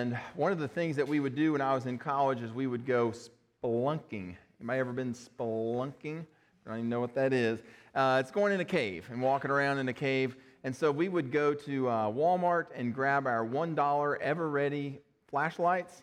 And 0.00 0.18
one 0.34 0.50
of 0.50 0.58
the 0.58 0.66
things 0.66 0.96
that 0.96 1.06
we 1.06 1.20
would 1.20 1.34
do 1.34 1.52
when 1.52 1.60
I 1.60 1.74
was 1.74 1.84
in 1.84 1.98
college 1.98 2.40
is 2.40 2.50
we 2.52 2.66
would 2.66 2.86
go 2.86 3.12
spelunking. 3.12 4.34
Anybody 4.58 4.78
ever 4.78 4.94
been 4.94 5.12
spelunking? 5.12 6.24
I 6.64 6.70
don't 6.70 6.78
even 6.78 6.88
know 6.88 7.00
what 7.00 7.14
that 7.16 7.34
is. 7.34 7.60
Uh, 7.94 8.16
it's 8.18 8.30
going 8.30 8.54
in 8.54 8.60
a 8.60 8.64
cave 8.64 9.06
and 9.10 9.20
walking 9.20 9.50
around 9.50 9.76
in 9.76 9.90
a 9.90 9.92
cave. 9.92 10.36
And 10.64 10.74
so 10.74 10.90
we 10.90 11.10
would 11.10 11.30
go 11.30 11.52
to 11.52 11.88
uh, 11.90 12.10
Walmart 12.10 12.68
and 12.74 12.94
grab 12.94 13.26
our 13.26 13.44
$1 13.44 13.76
Eveready 14.24 15.00
flashlights. 15.28 16.02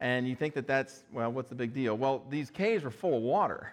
And 0.00 0.28
you 0.28 0.36
think 0.36 0.52
that 0.54 0.66
that's, 0.66 1.02
well, 1.14 1.32
what's 1.32 1.48
the 1.48 1.54
big 1.54 1.72
deal? 1.72 1.96
Well, 1.96 2.26
these 2.28 2.50
caves 2.50 2.84
were 2.84 2.90
full 2.90 3.16
of 3.16 3.22
water, 3.22 3.72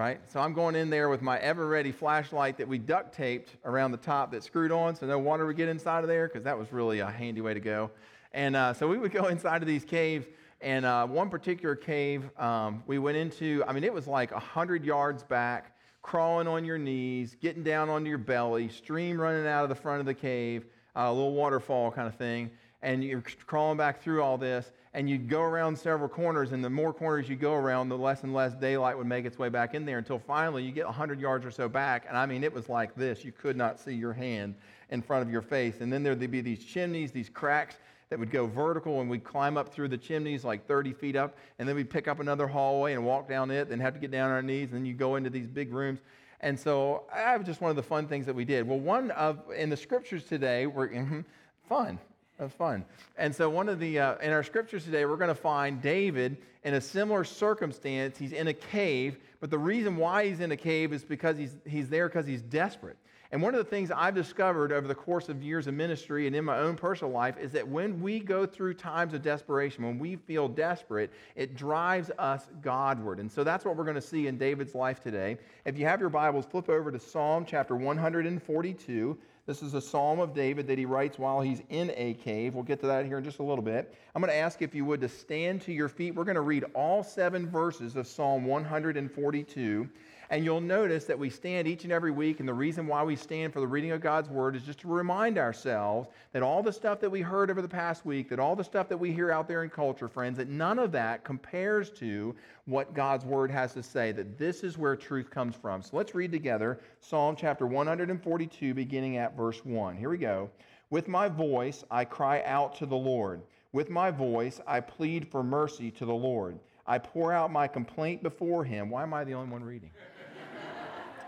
right? 0.00 0.18
So 0.32 0.40
I'm 0.40 0.54
going 0.54 0.76
in 0.76 0.88
there 0.88 1.10
with 1.10 1.20
my 1.20 1.38
Eveready 1.38 1.94
flashlight 1.94 2.56
that 2.56 2.66
we 2.66 2.78
duct 2.78 3.14
taped 3.14 3.56
around 3.66 3.90
the 3.90 3.98
top 3.98 4.32
that 4.32 4.42
screwed 4.42 4.72
on 4.72 4.94
so 4.94 5.04
no 5.04 5.18
water 5.18 5.44
would 5.44 5.58
get 5.58 5.68
inside 5.68 6.04
of 6.04 6.08
there 6.08 6.26
because 6.26 6.42
that 6.44 6.58
was 6.58 6.72
really 6.72 7.00
a 7.00 7.10
handy 7.10 7.42
way 7.42 7.52
to 7.52 7.60
go. 7.60 7.90
And 8.32 8.56
uh, 8.56 8.72
so 8.72 8.88
we 8.88 8.96
would 8.96 9.12
go 9.22 9.26
inside 9.26 9.60
of 9.60 9.68
these 9.68 9.84
caves. 9.84 10.26
And 10.62 10.86
uh, 10.86 11.06
one 11.06 11.28
particular 11.28 11.76
cave 11.76 12.30
um, 12.40 12.82
we 12.86 12.98
went 12.98 13.18
into, 13.18 13.62
I 13.68 13.74
mean, 13.74 13.84
it 13.84 13.92
was 13.92 14.06
like 14.06 14.32
100 14.32 14.86
yards 14.86 15.22
back 15.22 15.76
crawling 16.00 16.48
on 16.48 16.64
your 16.64 16.78
knees, 16.78 17.36
getting 17.38 17.62
down 17.62 17.90
onto 17.90 18.08
your 18.08 18.16
belly, 18.16 18.70
stream 18.70 19.20
running 19.20 19.46
out 19.46 19.64
of 19.64 19.68
the 19.68 19.74
front 19.74 20.00
of 20.00 20.06
the 20.06 20.14
cave, 20.14 20.64
uh, 20.96 21.00
a 21.00 21.12
little 21.12 21.34
waterfall 21.34 21.90
kind 21.92 22.08
of 22.08 22.14
thing. 22.14 22.50
And 22.82 23.04
you're 23.04 23.22
crawling 23.46 23.76
back 23.76 24.02
through 24.02 24.22
all 24.22 24.38
this, 24.38 24.72
and 24.94 25.08
you 25.08 25.18
go 25.18 25.42
around 25.42 25.78
several 25.78 26.08
corners, 26.08 26.52
and 26.52 26.64
the 26.64 26.70
more 26.70 26.92
corners 26.92 27.28
you 27.28 27.36
go 27.36 27.54
around, 27.54 27.88
the 27.88 27.98
less 27.98 28.22
and 28.22 28.34
less 28.34 28.54
daylight 28.54 28.96
would 28.96 29.06
make 29.06 29.24
its 29.24 29.38
way 29.38 29.48
back 29.48 29.74
in 29.74 29.84
there 29.84 29.98
until 29.98 30.18
finally 30.18 30.64
you 30.64 30.72
get 30.72 30.86
100 30.86 31.20
yards 31.20 31.44
or 31.44 31.50
so 31.50 31.68
back. 31.68 32.06
And 32.08 32.16
I 32.16 32.26
mean, 32.26 32.42
it 32.42 32.52
was 32.52 32.68
like 32.68 32.94
this. 32.94 33.24
You 33.24 33.32
could 33.32 33.56
not 33.56 33.78
see 33.78 33.94
your 33.94 34.12
hand 34.12 34.54
in 34.90 35.02
front 35.02 35.22
of 35.22 35.30
your 35.30 35.42
face. 35.42 35.80
And 35.80 35.92
then 35.92 36.02
there'd 36.02 36.18
be 36.30 36.40
these 36.40 36.64
chimneys, 36.64 37.12
these 37.12 37.28
cracks 37.28 37.76
that 38.10 38.18
would 38.18 38.30
go 38.30 38.46
vertical, 38.46 39.00
and 39.00 39.08
we'd 39.08 39.22
climb 39.22 39.56
up 39.56 39.72
through 39.72 39.88
the 39.88 39.96
chimneys 39.96 40.44
like 40.44 40.66
30 40.66 40.92
feet 40.92 41.14
up, 41.14 41.36
and 41.58 41.68
then 41.68 41.76
we'd 41.76 41.88
pick 41.88 42.08
up 42.08 42.18
another 42.18 42.48
hallway 42.48 42.94
and 42.94 43.04
walk 43.04 43.28
down 43.28 43.50
it, 43.52 43.68
then 43.68 43.78
have 43.78 43.94
to 43.94 44.00
get 44.00 44.10
down 44.10 44.30
on 44.30 44.34
our 44.34 44.42
knees, 44.42 44.70
and 44.70 44.78
then 44.78 44.84
you 44.84 44.94
go 44.94 45.14
into 45.14 45.30
these 45.30 45.46
big 45.46 45.72
rooms. 45.72 46.00
And 46.40 46.58
so 46.58 47.04
that 47.14 47.38
was 47.38 47.46
just 47.46 47.60
one 47.60 47.70
of 47.70 47.76
the 47.76 47.82
fun 47.82 48.08
things 48.08 48.26
that 48.26 48.34
we 48.34 48.44
did. 48.44 48.66
Well, 48.66 48.80
one 48.80 49.12
of 49.12 49.38
in 49.56 49.70
the 49.70 49.76
scriptures 49.76 50.24
today, 50.24 50.66
we're 50.66 51.24
fun. 51.68 51.98
That's 52.40 52.54
fun. 52.54 52.86
And 53.18 53.36
so, 53.36 53.50
one 53.50 53.68
of 53.68 53.78
the, 53.78 53.98
uh, 53.98 54.16
in 54.16 54.32
our 54.32 54.42
scriptures 54.42 54.84
today, 54.84 55.04
we're 55.04 55.18
going 55.18 55.28
to 55.28 55.34
find 55.34 55.82
David 55.82 56.38
in 56.64 56.72
a 56.72 56.80
similar 56.80 57.22
circumstance. 57.22 58.16
He's 58.16 58.32
in 58.32 58.48
a 58.48 58.54
cave, 58.54 59.18
but 59.40 59.50
the 59.50 59.58
reason 59.58 59.98
why 59.98 60.26
he's 60.26 60.40
in 60.40 60.50
a 60.50 60.56
cave 60.56 60.94
is 60.94 61.04
because 61.04 61.36
he's, 61.36 61.54
he's 61.66 61.90
there 61.90 62.08
because 62.08 62.26
he's 62.26 62.40
desperate. 62.40 62.96
And 63.30 63.42
one 63.42 63.54
of 63.54 63.58
the 63.58 63.70
things 63.70 63.92
I've 63.94 64.14
discovered 64.14 64.72
over 64.72 64.88
the 64.88 64.94
course 64.94 65.28
of 65.28 65.42
years 65.42 65.66
of 65.66 65.74
ministry 65.74 66.26
and 66.26 66.34
in 66.34 66.44
my 66.44 66.58
own 66.58 66.76
personal 66.76 67.12
life 67.12 67.36
is 67.38 67.52
that 67.52 67.68
when 67.68 68.00
we 68.00 68.18
go 68.18 68.44
through 68.46 68.74
times 68.74 69.12
of 69.12 69.22
desperation, 69.22 69.84
when 69.84 69.98
we 69.98 70.16
feel 70.16 70.48
desperate, 70.48 71.12
it 71.36 71.54
drives 71.54 72.10
us 72.18 72.48
Godward. 72.62 73.20
And 73.20 73.30
so 73.30 73.44
that's 73.44 73.66
what 73.66 73.76
we're 73.76 73.84
going 73.84 73.94
to 73.96 74.00
see 74.00 74.26
in 74.26 74.38
David's 74.38 74.74
life 74.74 75.00
today. 75.00 75.36
If 75.66 75.78
you 75.78 75.84
have 75.84 76.00
your 76.00 76.08
Bibles, 76.08 76.46
flip 76.46 76.68
over 76.70 76.90
to 76.90 76.98
Psalm 76.98 77.44
chapter 77.46 77.76
142. 77.76 79.18
This 79.46 79.62
is 79.62 79.74
a 79.74 79.80
psalm 79.80 80.20
of 80.20 80.34
David 80.34 80.66
that 80.68 80.78
he 80.78 80.84
writes 80.84 81.18
while 81.18 81.40
he's 81.40 81.62
in 81.70 81.92
a 81.96 82.14
cave. 82.14 82.54
We'll 82.54 82.62
get 82.62 82.80
to 82.80 82.86
that 82.86 83.06
here 83.06 83.18
in 83.18 83.24
just 83.24 83.38
a 83.38 83.42
little 83.42 83.64
bit. 83.64 83.94
I'm 84.14 84.22
going 84.22 84.32
to 84.32 84.36
ask 84.36 84.62
if 84.62 84.74
you 84.74 84.84
would 84.84 85.00
to 85.00 85.08
stand 85.08 85.62
to 85.62 85.72
your 85.72 85.88
feet. 85.88 86.14
We're 86.14 86.24
going 86.24 86.36
to 86.36 86.42
read 86.42 86.64
all 86.74 87.02
seven 87.02 87.48
verses 87.48 87.96
of 87.96 88.06
Psalm 88.06 88.44
142. 88.44 89.88
And 90.30 90.44
you'll 90.44 90.60
notice 90.60 91.06
that 91.06 91.18
we 91.18 91.28
stand 91.28 91.66
each 91.66 91.82
and 91.82 91.92
every 91.92 92.12
week, 92.12 92.38
and 92.38 92.48
the 92.48 92.54
reason 92.54 92.86
why 92.86 93.02
we 93.02 93.16
stand 93.16 93.52
for 93.52 93.58
the 93.58 93.66
reading 93.66 93.90
of 93.90 94.00
God's 94.00 94.28
Word 94.28 94.54
is 94.54 94.62
just 94.62 94.78
to 94.80 94.88
remind 94.88 95.38
ourselves 95.38 96.08
that 96.32 96.40
all 96.40 96.62
the 96.62 96.72
stuff 96.72 97.00
that 97.00 97.10
we 97.10 97.20
heard 97.20 97.50
over 97.50 97.60
the 97.60 97.68
past 97.68 98.06
week, 98.06 98.28
that 98.28 98.38
all 98.38 98.54
the 98.54 98.62
stuff 98.62 98.88
that 98.90 98.96
we 98.96 99.10
hear 99.10 99.32
out 99.32 99.48
there 99.48 99.64
in 99.64 99.70
culture, 99.70 100.06
friends, 100.06 100.36
that 100.36 100.48
none 100.48 100.78
of 100.78 100.92
that 100.92 101.24
compares 101.24 101.90
to 101.90 102.32
what 102.66 102.94
God's 102.94 103.24
Word 103.24 103.50
has 103.50 103.72
to 103.74 103.82
say, 103.82 104.12
that 104.12 104.38
this 104.38 104.62
is 104.62 104.78
where 104.78 104.94
truth 104.94 105.30
comes 105.30 105.56
from. 105.56 105.82
So 105.82 105.96
let's 105.96 106.14
read 106.14 106.30
together 106.30 106.78
Psalm 107.00 107.34
chapter 107.34 107.66
142, 107.66 108.72
beginning 108.72 109.16
at 109.16 109.36
verse 109.36 109.64
1. 109.64 109.96
Here 109.96 110.10
we 110.10 110.18
go. 110.18 110.48
With 110.90 111.08
my 111.08 111.28
voice 111.28 111.82
I 111.90 112.04
cry 112.04 112.44
out 112.44 112.76
to 112.76 112.86
the 112.86 112.94
Lord. 112.94 113.42
With 113.72 113.90
my 113.90 114.12
voice 114.12 114.60
I 114.64 114.78
plead 114.78 115.26
for 115.26 115.42
mercy 115.42 115.90
to 115.90 116.04
the 116.04 116.14
Lord. 116.14 116.56
I 116.86 116.98
pour 116.98 117.32
out 117.32 117.50
my 117.50 117.66
complaint 117.66 118.22
before 118.22 118.64
him. 118.64 118.90
Why 118.90 119.02
am 119.02 119.12
I 119.12 119.24
the 119.24 119.34
only 119.34 119.50
one 119.50 119.64
reading? 119.64 119.90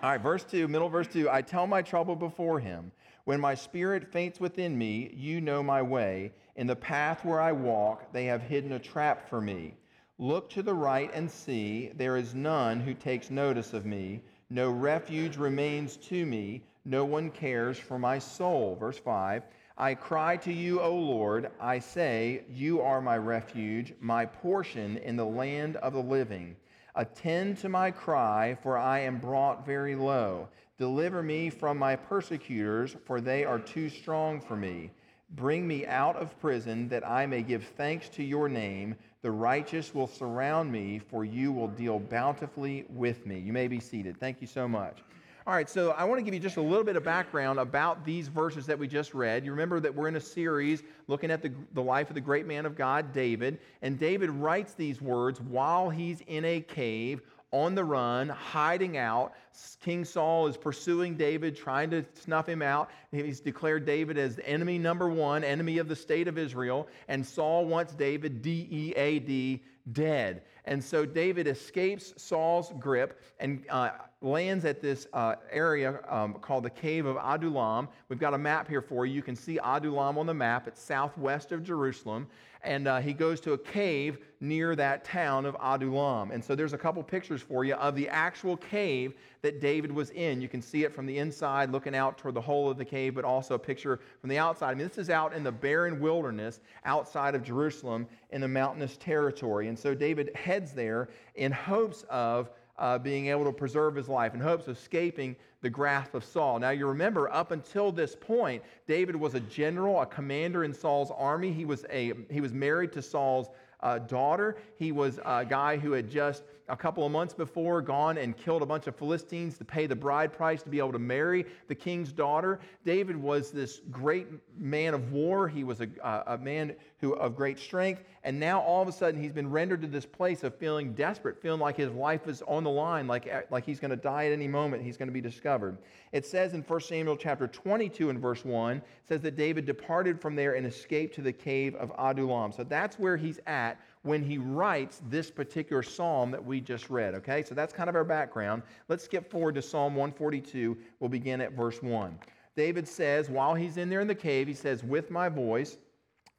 All 0.03 0.11
right, 0.11 0.21
verse 0.21 0.43
2, 0.43 0.67
middle 0.67 0.89
verse 0.89 1.07
2. 1.07 1.31
I 1.31 1.43
tell 1.43 1.69
my 1.69 1.81
trouble 1.81 2.17
before 2.17 2.59
him. 2.59 2.91
When 3.23 3.41
my 3.41 3.55
spirit 3.55 4.11
faints 4.11 4.41
within 4.41 4.77
me, 4.77 5.13
you 5.15 5.41
know 5.41 5.63
my 5.63 5.81
way. 5.81 6.33
In 6.57 6.67
the 6.67 6.75
path 6.75 7.25
where 7.25 7.41
I 7.41 7.53
walk, 7.53 8.13
they 8.13 8.25
have 8.25 8.43
hidden 8.43 8.73
a 8.73 8.81
trap 8.81 9.29
for 9.29 9.41
me. 9.41 9.75
Look 10.19 10.51
to 10.51 10.63
the 10.65 10.75
right 10.75 11.09
and 11.15 11.31
see, 11.31 11.93
there 11.95 12.17
is 12.17 12.35
none 12.35 12.81
who 12.81 12.95
takes 12.95 13.31
notice 13.31 13.75
of 13.75 13.87
me. 13.87 14.23
No 14.51 14.73
refuge 14.73 15.37
remains 15.37 15.97
to 16.09 16.27
me. 16.27 16.65
No 16.85 17.05
one 17.05 17.31
cares 17.31 17.79
for 17.79 17.97
my 17.97 18.19
soul. 18.19 18.75
Verse 18.75 18.99
5 18.99 19.45
I 19.79 19.95
cry 19.95 20.37
to 20.39 20.53
you, 20.53 20.81
O 20.81 20.93
Lord. 20.93 21.53
I 21.61 21.79
say, 21.79 22.43
You 22.51 22.81
are 22.81 23.01
my 23.01 23.19
refuge, 23.19 23.95
my 24.01 24.27
portion 24.27 24.97
in 24.97 25.15
the 25.15 25.25
land 25.25 25.77
of 25.77 25.93
the 25.93 26.03
living. 26.03 26.57
Attend 26.95 27.59
to 27.59 27.69
my 27.69 27.91
cry, 27.91 28.55
for 28.63 28.77
I 28.77 29.01
am 29.01 29.19
brought 29.19 29.65
very 29.65 29.97
low. 29.97 30.49
Deliver 30.77 31.23
me 31.23 31.49
from 31.49 31.79
my 31.79 31.97
persecutors, 31.97 32.97
for 33.07 33.21
they 33.21 33.45
are 33.45 33.59
too 33.59 33.89
strong 33.89 34.41
for 34.41 34.57
me. 34.57 34.91
Bring 35.31 35.67
me 35.67 35.87
out 35.87 36.17
of 36.17 36.39
prison, 36.41 36.89
that 36.91 37.09
I 37.09 37.25
may 37.25 37.43
give 37.43 37.65
thanks 37.65 38.11
to 38.11 38.23
your 38.23 38.49
name. 38.49 38.95
The 39.23 39.31
righteous 39.31 39.95
will 39.95 40.07
surround 40.07 40.71
me, 40.71 40.99
for 40.99 41.25
you 41.25 41.51
will 41.53 41.69
deal 41.69 41.99
bountifully 41.99 42.85
with 42.91 43.25
me. 43.25 43.39
You 43.39 43.55
may 43.55 43.69
be 43.69 43.81
seated. 43.81 44.19
Thank 44.21 44.43
you 44.43 44.47
so 44.47 44.69
much. 44.69 45.03
All 45.45 45.55
right, 45.55 45.69
so 45.69 45.91
I 45.91 46.05
want 46.05 46.21
to 46.21 46.23
give 46.23 46.35
you 46.35 46.39
just 46.39 46.57
a 46.57 46.63
little 46.63 46.85
bit 46.85 46.95
of 46.95 47.03
background 47.03 47.59
about 47.59 48.05
these 48.05 48.29
verses 48.29 48.65
that 48.67 48.79
we 48.79 48.87
just 48.87 49.13
read. 49.13 49.45
You 49.45 49.51
remember 49.51 49.81
that 49.81 49.93
we're 49.93 50.07
in 50.07 50.15
a 50.15 50.21
series 50.21 50.85
looking 51.09 51.33
at 51.33 51.43
the, 51.43 51.53
the 51.75 51.83
life 51.83 52.11
of 52.11 52.15
the 52.15 52.21
great 52.21 52.47
man 52.47 52.65
of 52.65 52.77
God, 52.77 53.13
David. 53.13 53.59
And 53.83 53.99
David 53.99 54.31
writes 54.31 54.75
these 54.75 55.03
words 55.03 55.41
while 55.41 55.91
he's 55.91 56.21
in 56.29 56.45
a 56.45 56.61
cave 56.61 57.23
on 57.51 57.75
the 57.75 57.83
run, 57.83 58.29
hiding 58.29 58.97
out. 58.97 59.35
King 59.81 60.05
Saul 60.05 60.47
is 60.47 60.57
pursuing 60.57 61.17
David, 61.17 61.57
trying 61.57 61.91
to 61.91 62.05
snuff 62.15 62.49
him 62.49 62.63
out. 62.63 62.91
He's 63.11 63.41
declared 63.41 63.85
David 63.85 64.19
as 64.19 64.39
enemy 64.45 64.79
number 64.79 65.09
one, 65.09 65.43
enemy 65.43 65.79
of 65.79 65.89
the 65.89 65.97
state 65.97 66.29
of 66.29 66.39
Israel. 66.39 66.87
And 67.09 67.27
Saul 67.27 67.67
wants 67.67 67.95
David, 67.95 68.43
D 68.43 68.69
E 68.71 68.93
A 68.95 69.19
D, 69.19 69.61
dead. 69.91 70.43
And 70.65 70.83
so 70.83 71.05
David 71.05 71.47
escapes 71.47 72.15
Saul's 72.17 72.73
grip 72.79 73.21
and 73.41 73.65
uh, 73.69 73.91
lands 74.21 74.65
at 74.65 74.81
this 74.81 75.09
uh, 75.13 75.35
area 75.51 76.01
um, 76.09 76.35
called 76.35 76.65
the 76.65 76.71
Cave 76.71 77.07
of 77.07 77.17
Adullam. 77.17 77.89
We've 78.09 78.21
got 78.21 78.35
a 78.35 78.39
map 78.39 78.69
here 78.69 78.83
for 78.83 79.05
you. 79.05 79.15
You 79.15 79.23
can 79.23 79.37
see 79.37 79.59
Adullam 79.59 80.19
on 80.19 80.27
the 80.27 80.35
map. 80.35 80.69
It's 80.69 80.81
southwest 80.81 81.53
of 81.53 81.65
Jerusalem. 81.65 82.29
And 82.65 82.87
uh, 82.87 83.01
he 83.01 83.13
goes 83.13 83.41
to 83.41 83.55
a 83.55 83.59
cave 83.59 84.19
near 84.41 84.77
that 84.77 85.05
town 85.05 85.47
of 85.47 85.57
Adullam. 85.61 86.31
And 86.31 86.45
so 86.45 86.55
there's 86.55 86.73
a 86.73 86.79
couple 86.79 87.03
pictures 87.03 87.43
for 87.43 87.65
you 87.65 87.75
of 87.75 87.97
the 87.97 88.09
actual 88.09 88.57
cave 88.57 89.15
that 89.43 89.61
David 89.61 89.91
was 89.91 90.11
in. 90.11 90.41
You 90.41 90.49
can 90.49 90.63
see 90.63 90.85
it 90.85 90.95
from 90.95 91.05
the 91.07 91.19
inside 91.19 91.71
looking 91.71 91.97
out 91.97 92.19
toward 92.19 92.35
the 92.35 92.41
hole 92.41 92.71
of 92.71 92.79
the 92.79 92.85
cave, 92.85 93.17
but 93.17 93.25
also 93.25 93.57
a 93.57 93.59
picture 93.59 93.99
from 94.21 94.31
the 94.31 94.39
outside. 94.39 94.71
I 94.71 94.75
mean, 94.75 94.87
this 94.87 94.99
is 94.99 95.11
out 95.11 95.33
in 95.33 95.43
the 95.43 95.51
barren 95.51 96.01
wilderness 96.01 96.61
outside 96.85 97.35
of 97.35 97.43
Jerusalem 97.43 98.07
in 98.31 98.41
the 98.41 98.49
mountainous 98.49 98.97
territory. 98.97 99.67
And 99.67 99.77
so 99.77 99.93
David 99.95 100.31
heads 100.37 100.52
there 100.61 101.09
in 101.35 101.53
hopes 101.53 102.05
of 102.11 102.51
uh, 102.79 102.99
being 102.99 103.27
able 103.29 103.45
to 103.45 103.53
preserve 103.53 103.95
his 103.95 104.09
life 104.09 104.35
in 104.35 104.41
hopes 104.41 104.67
of 104.67 104.77
escaping 104.77 105.37
the 105.61 105.71
grasp 105.71 106.15
of 106.15 106.25
Saul. 106.25 106.59
Now, 106.59 106.71
you 106.71 106.87
remember, 106.87 107.33
up 107.33 107.53
until 107.53 107.93
this 107.93 108.17
point, 108.17 108.63
David 108.87 109.15
was 109.15 109.35
a 109.35 109.41
general, 109.41 110.01
a 110.01 110.07
commander 110.07 110.65
in 110.65 110.75
Saul's 110.75 111.13
army. 111.17 111.53
He 111.53 111.65
was, 111.65 111.85
a, 111.91 112.13
he 112.31 112.41
was 112.41 112.53
married 112.53 112.93
to 112.93 113.03
Saul's 113.03 113.49
uh, 113.81 113.99
daughter. 113.99 114.57
He 114.77 114.93
was 114.93 115.21
a 115.25 115.45
guy 115.45 115.77
who 115.77 115.93
had 115.93 116.11
just 116.11 116.43
a 116.69 116.77
couple 116.77 117.05
of 117.05 117.13
months 117.13 117.35
before 117.35 117.83
gone 117.83 118.19
and 118.19 118.37
killed 118.37 118.63
a 118.63 118.67
bunch 118.67 118.87
of 118.87 118.97
Philistines 118.97 119.59
to 119.59 119.65
pay 119.65 119.87
the 119.87 119.97
bride 119.97 120.33
price 120.33 120.63
to 120.63 120.69
be 120.69 120.79
able 120.79 120.93
to 120.93 120.99
marry 120.99 121.45
the 121.69 121.75
king's 121.75 122.13
daughter. 122.13 122.61
David 122.85 123.17
was 123.17 123.51
this 123.51 123.81
great 123.91 124.29
man 124.57 124.95
of 124.95 125.13
war. 125.13 125.49
He 125.49 125.65
was 125.65 125.81
a, 125.81 125.89
a 126.27 126.39
man 126.39 126.75
who 127.01 127.15
of 127.15 127.35
great 127.35 127.59
strength. 127.59 128.05
And 128.25 128.39
now 128.39 128.61
all 128.61 128.81
of 128.81 128.87
a 128.87 128.93
sudden 128.93 129.21
he's 129.21 129.33
been 129.33 129.51
rendered 129.51 129.83
to 129.83 129.89
this 129.89 130.07
place 130.07 130.45
of 130.45 130.55
feeling 130.57 130.95
desperate, 130.95 131.43
feeling 131.43 131.61
like 131.61 131.77
his 131.77 131.91
life 131.93 132.29
is 132.29 132.43
on 132.47 132.63
the 132.63 132.71
line, 132.71 133.09
like, 133.09 133.51
like 133.51 133.67
he's 133.67 133.81
going 133.81 133.91
to 133.91 133.97
die 133.97 134.27
at 134.27 134.33
any 134.33 134.47
moment. 134.47 134.85
He's 134.85 134.97
going 134.97 135.09
to 135.09 135.13
be 135.13 135.21
discovered. 135.21 135.79
It 136.13 136.25
says 136.25 136.53
in 136.53 136.63
1 136.63 136.81
Samuel 136.81 137.17
chapter 137.17 137.49
22 137.49 138.11
and 138.11 138.21
verse 138.21 138.45
1, 138.45 138.81
says 139.09 139.21
that 139.23 139.37
David 139.37 139.67
departed 139.67 140.21
from 140.21 140.37
there 140.37 140.55
and 140.55 140.67
escaped 140.67 141.15
to 141.17 141.23
the 141.23 141.33
cave 141.33 141.75
of 141.75 141.91
Adullam. 141.99 142.53
So 142.53 142.63
that's 142.63 142.99
where 142.99 143.17
he's 143.17 143.41
at 143.47 143.81
when 144.03 144.23
he 144.23 144.39
writes 144.39 145.01
this 145.09 145.31
particular 145.31 145.83
psalm 145.83 146.31
that 146.33 146.45
we 146.45 146.61
just 146.61 146.91
read. 146.91 147.15
Okay, 147.15 147.43
so 147.43 147.55
that's 147.55 147.73
kind 147.73 147.89
of 147.89 147.95
our 147.95 148.05
background. 148.05 148.63
Let's 148.89 149.05
skip 149.05 149.31
forward 149.31 149.55
to 149.55 149.63
Psalm 149.63 149.95
142. 149.95 150.77
We'll 150.99 151.09
begin 151.09 151.41
at 151.41 151.53
verse 151.53 151.83
1. 151.83 152.19
David 152.57 152.87
says, 152.87 153.31
while 153.31 153.55
he's 153.55 153.77
in 153.77 153.89
there 153.89 154.01
in 154.01 154.09
the 154.09 154.15
cave, 154.15 154.47
he 154.47 154.55
says, 154.55 154.83
With 154.83 155.11
my 155.11 155.29
voice, 155.29 155.79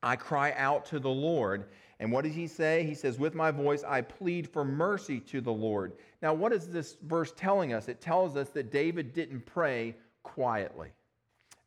I 0.04 0.16
cry 0.16 0.54
out 0.58 0.86
to 0.88 1.00
the 1.00 1.10
Lord. 1.10 1.66
And 2.00 2.12
what 2.12 2.26
does 2.26 2.36
he 2.36 2.48
say? 2.48 2.84
He 2.84 2.96
says, 2.96 3.18
With 3.18 3.34
my 3.34 3.50
voice, 3.50 3.84
I 3.88 4.02
plead 4.02 4.50
for 4.50 4.66
mercy 4.66 5.20
to 5.22 5.40
the 5.40 5.54
Lord. 5.54 5.94
Now, 6.22 6.34
what 6.34 6.52
is 6.52 6.68
this 6.68 6.98
verse 7.04 7.34
telling 7.36 7.74
us? 7.74 7.88
It 7.88 8.02
tells 8.02 8.36
us 8.36 8.50
that 8.50 8.72
David 8.72 9.14
didn't 9.14 9.46
pray 9.46 9.96
quietly. 10.22 10.90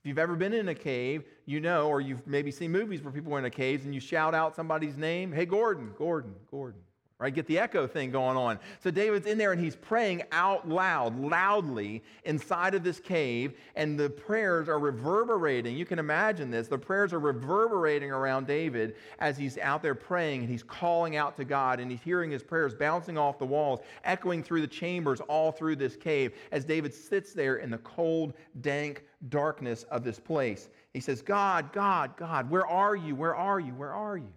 If 0.06 0.10
you've 0.10 0.18
ever 0.18 0.36
been 0.36 0.52
in 0.52 0.68
a 0.68 0.74
cave, 0.74 1.24
you 1.46 1.58
know, 1.58 1.88
or 1.88 2.00
you've 2.00 2.24
maybe 2.28 2.52
seen 2.52 2.70
movies 2.70 3.02
where 3.02 3.12
people 3.12 3.34
are 3.34 3.40
in 3.40 3.44
a 3.44 3.50
cave 3.50 3.84
and 3.86 3.92
you 3.92 3.98
shout 3.98 4.36
out 4.36 4.54
somebody's 4.54 4.96
name, 4.96 5.32
hey, 5.32 5.46
Gordon, 5.46 5.90
Gordon, 5.98 6.32
Gordon 6.48 6.80
right? 7.18 7.34
Get 7.34 7.46
the 7.46 7.58
echo 7.58 7.86
thing 7.86 8.10
going 8.10 8.36
on. 8.36 8.58
So 8.82 8.90
David's 8.90 9.26
in 9.26 9.38
there 9.38 9.52
and 9.52 9.60
he's 9.60 9.74
praying 9.74 10.22
out 10.32 10.68
loud, 10.68 11.18
loudly 11.18 12.02
inside 12.24 12.74
of 12.74 12.84
this 12.84 13.00
cave, 13.00 13.54
and 13.74 13.98
the 13.98 14.10
prayers 14.10 14.68
are 14.68 14.78
reverberating. 14.78 15.76
You 15.76 15.86
can 15.86 15.98
imagine 15.98 16.50
this. 16.50 16.68
The 16.68 16.76
prayers 16.76 17.14
are 17.14 17.18
reverberating 17.18 18.10
around 18.10 18.46
David 18.46 18.96
as 19.18 19.38
he's 19.38 19.56
out 19.56 19.82
there 19.82 19.94
praying 19.94 20.40
and 20.40 20.50
he's 20.50 20.62
calling 20.62 21.16
out 21.16 21.38
to 21.38 21.44
God 21.46 21.80
and 21.80 21.90
he's 21.90 22.02
hearing 22.02 22.30
his 22.30 22.42
prayers 22.42 22.74
bouncing 22.74 23.16
off 23.16 23.38
the 23.38 23.46
walls, 23.46 23.80
echoing 24.04 24.42
through 24.42 24.60
the 24.60 24.66
chambers 24.66 25.20
all 25.20 25.50
through 25.50 25.76
this 25.76 25.96
cave 25.96 26.32
as 26.52 26.66
David 26.66 26.92
sits 26.92 27.32
there 27.32 27.56
in 27.56 27.70
the 27.70 27.78
cold, 27.78 28.34
dank 28.60 29.04
darkness 29.30 29.84
of 29.84 30.04
this 30.04 30.20
place. 30.20 30.68
He 30.92 31.00
says, 31.00 31.22
God, 31.22 31.72
God, 31.72 32.14
God, 32.18 32.50
where 32.50 32.66
are 32.66 32.94
you? 32.94 33.14
Where 33.14 33.34
are 33.34 33.58
you? 33.58 33.72
Where 33.72 33.94
are 33.94 34.18
you? 34.18 34.32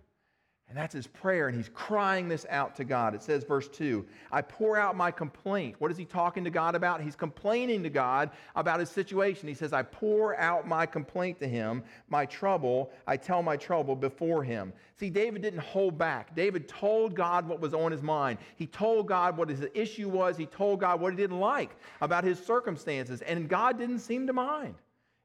And 0.69 0.77
that's 0.77 0.93
his 0.93 1.07
prayer, 1.07 1.47
and 1.47 1.57
he's 1.57 1.69
crying 1.69 2.29
this 2.29 2.45
out 2.47 2.75
to 2.75 2.83
God. 2.83 3.15
It 3.15 3.23
says, 3.23 3.43
verse 3.43 3.67
2 3.69 4.05
I 4.31 4.43
pour 4.43 4.77
out 4.77 4.95
my 4.95 5.09
complaint. 5.09 5.75
What 5.79 5.89
is 5.89 5.97
he 5.97 6.05
talking 6.05 6.43
to 6.43 6.51
God 6.51 6.75
about? 6.75 7.01
He's 7.01 7.15
complaining 7.15 7.81
to 7.81 7.89
God 7.89 8.29
about 8.55 8.79
his 8.79 8.89
situation. 8.89 9.47
He 9.47 9.55
says, 9.55 9.73
I 9.73 9.81
pour 9.81 10.37
out 10.37 10.67
my 10.67 10.85
complaint 10.85 11.39
to 11.39 11.47
him, 11.47 11.83
my 12.07 12.27
trouble. 12.27 12.91
I 13.07 13.17
tell 13.17 13.41
my 13.41 13.57
trouble 13.57 13.95
before 13.95 14.43
him. 14.43 14.71
See, 14.95 15.09
David 15.09 15.41
didn't 15.41 15.61
hold 15.61 15.97
back. 15.97 16.35
David 16.35 16.67
told 16.67 17.15
God 17.15 17.47
what 17.47 17.59
was 17.59 17.73
on 17.73 17.91
his 17.91 18.03
mind. 18.03 18.37
He 18.55 18.67
told 18.67 19.07
God 19.07 19.37
what 19.37 19.49
his 19.49 19.65
issue 19.73 20.07
was. 20.07 20.37
He 20.37 20.45
told 20.45 20.81
God 20.81 21.01
what 21.01 21.13
he 21.13 21.17
didn't 21.17 21.39
like 21.39 21.75
about 21.99 22.23
his 22.23 22.37
circumstances, 22.37 23.23
and 23.23 23.49
God 23.49 23.79
didn't 23.79 23.99
seem 23.99 24.27
to 24.27 24.33
mind. 24.33 24.75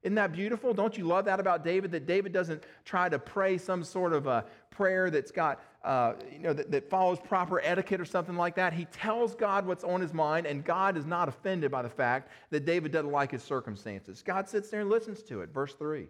Isn't 0.05 0.17
that 0.17 0.33
beautiful? 0.33 0.75
Don't 0.75 0.99
you 0.99 1.05
love 1.05 1.25
that 1.25 1.41
about 1.41 1.65
David? 1.65 1.91
That 1.93 2.07
David 2.07 2.31
doesn't 2.33 2.63
try 2.85 3.09
to 3.09 3.19
pray 3.19 3.57
some 3.57 3.83
sort 3.83 4.13
of 4.13 4.27
a 4.27 4.45
prayer 4.71 5.09
that's 5.09 5.31
got, 5.31 5.63
uh, 5.83 6.13
you 6.31 6.41
know, 6.41 6.53
that, 6.53 6.71
that 6.71 6.91
follows 6.91 7.19
proper 7.19 7.59
etiquette 7.61 8.03
or 8.03 8.05
something 8.05 8.37
like 8.37 8.55
that. 8.57 8.75
He 8.75 8.85
tells 8.87 9.35
God 9.35 9.67
what's 9.67 9.83
on 9.83 10.03
his 10.03 10.13
mind, 10.13 10.47
and 10.47 10.63
God 10.63 10.99
is 10.99 11.07
not 11.07 11.31
offended 11.31 11.71
by 11.71 11.81
the 11.81 11.89
fact 11.89 12.31
that 12.51 12.67
David 12.67 12.93
doesn't 12.93 13.11
like 13.11 13.31
his 13.31 13.43
circumstances. 13.43 14.23
God 14.23 14.47
sits 14.47 14.69
there 14.69 14.83
and 14.83 14.91
listens 14.91 15.23
to 15.23 15.41
it. 15.41 15.49
Verse 15.55 15.73
3 15.75 16.07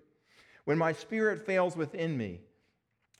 When 0.64 0.76
my 0.76 0.93
spirit 0.93 1.46
fails 1.46 1.76
within 1.76 2.19
me, 2.19 2.41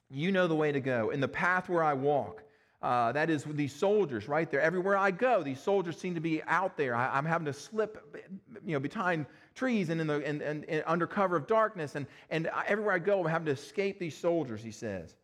you 0.09 0.33
know 0.33 0.47
the 0.47 0.55
way 0.55 0.73
to 0.73 0.81
go. 0.81 1.09
In 1.09 1.21
the 1.21 1.27
path 1.29 1.69
where 1.69 1.83
I 1.83 1.93
walk, 1.93 2.43
uh, 2.85 3.11
that 3.11 3.31
is 3.31 3.45
these 3.49 3.73
soldiers 3.73 4.27
right 4.27 4.51
there. 4.51 4.61
Everywhere 4.61 4.95
I 4.95 5.09
go, 5.09 5.41
these 5.41 5.59
soldiers 5.59 5.97
seem 5.97 6.13
to 6.13 6.21
be 6.21 6.43
out 6.43 6.77
there. 6.77 6.93
I, 6.93 7.17
am 7.17 7.25
having 7.25 7.45
to 7.45 7.53
slip, 7.53 8.15
you 8.63 8.73
know, 8.73 8.79
behind 8.79 9.25
trees 9.55 9.89
and 9.89 9.99
in 9.99 10.05
the 10.05 10.23
and, 10.23 10.39
and, 10.43 10.65
and 10.65 10.83
under 10.85 11.07
cover 11.07 11.35
of 11.35 11.47
darkness, 11.47 11.95
and 11.95 12.05
and 12.29 12.47
everywhere 12.67 12.93
I 12.93 12.99
go, 12.99 13.21
I'm 13.21 13.25
having 13.25 13.47
to 13.47 13.53
escape 13.53 13.97
these 13.97 14.15
soldiers. 14.15 14.61
He 14.61 14.69
says, 14.69 15.15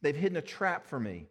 they've 0.00 0.14
hidden 0.14 0.36
a 0.36 0.40
trap 0.40 0.86
for 0.86 1.00
me. 1.00 1.26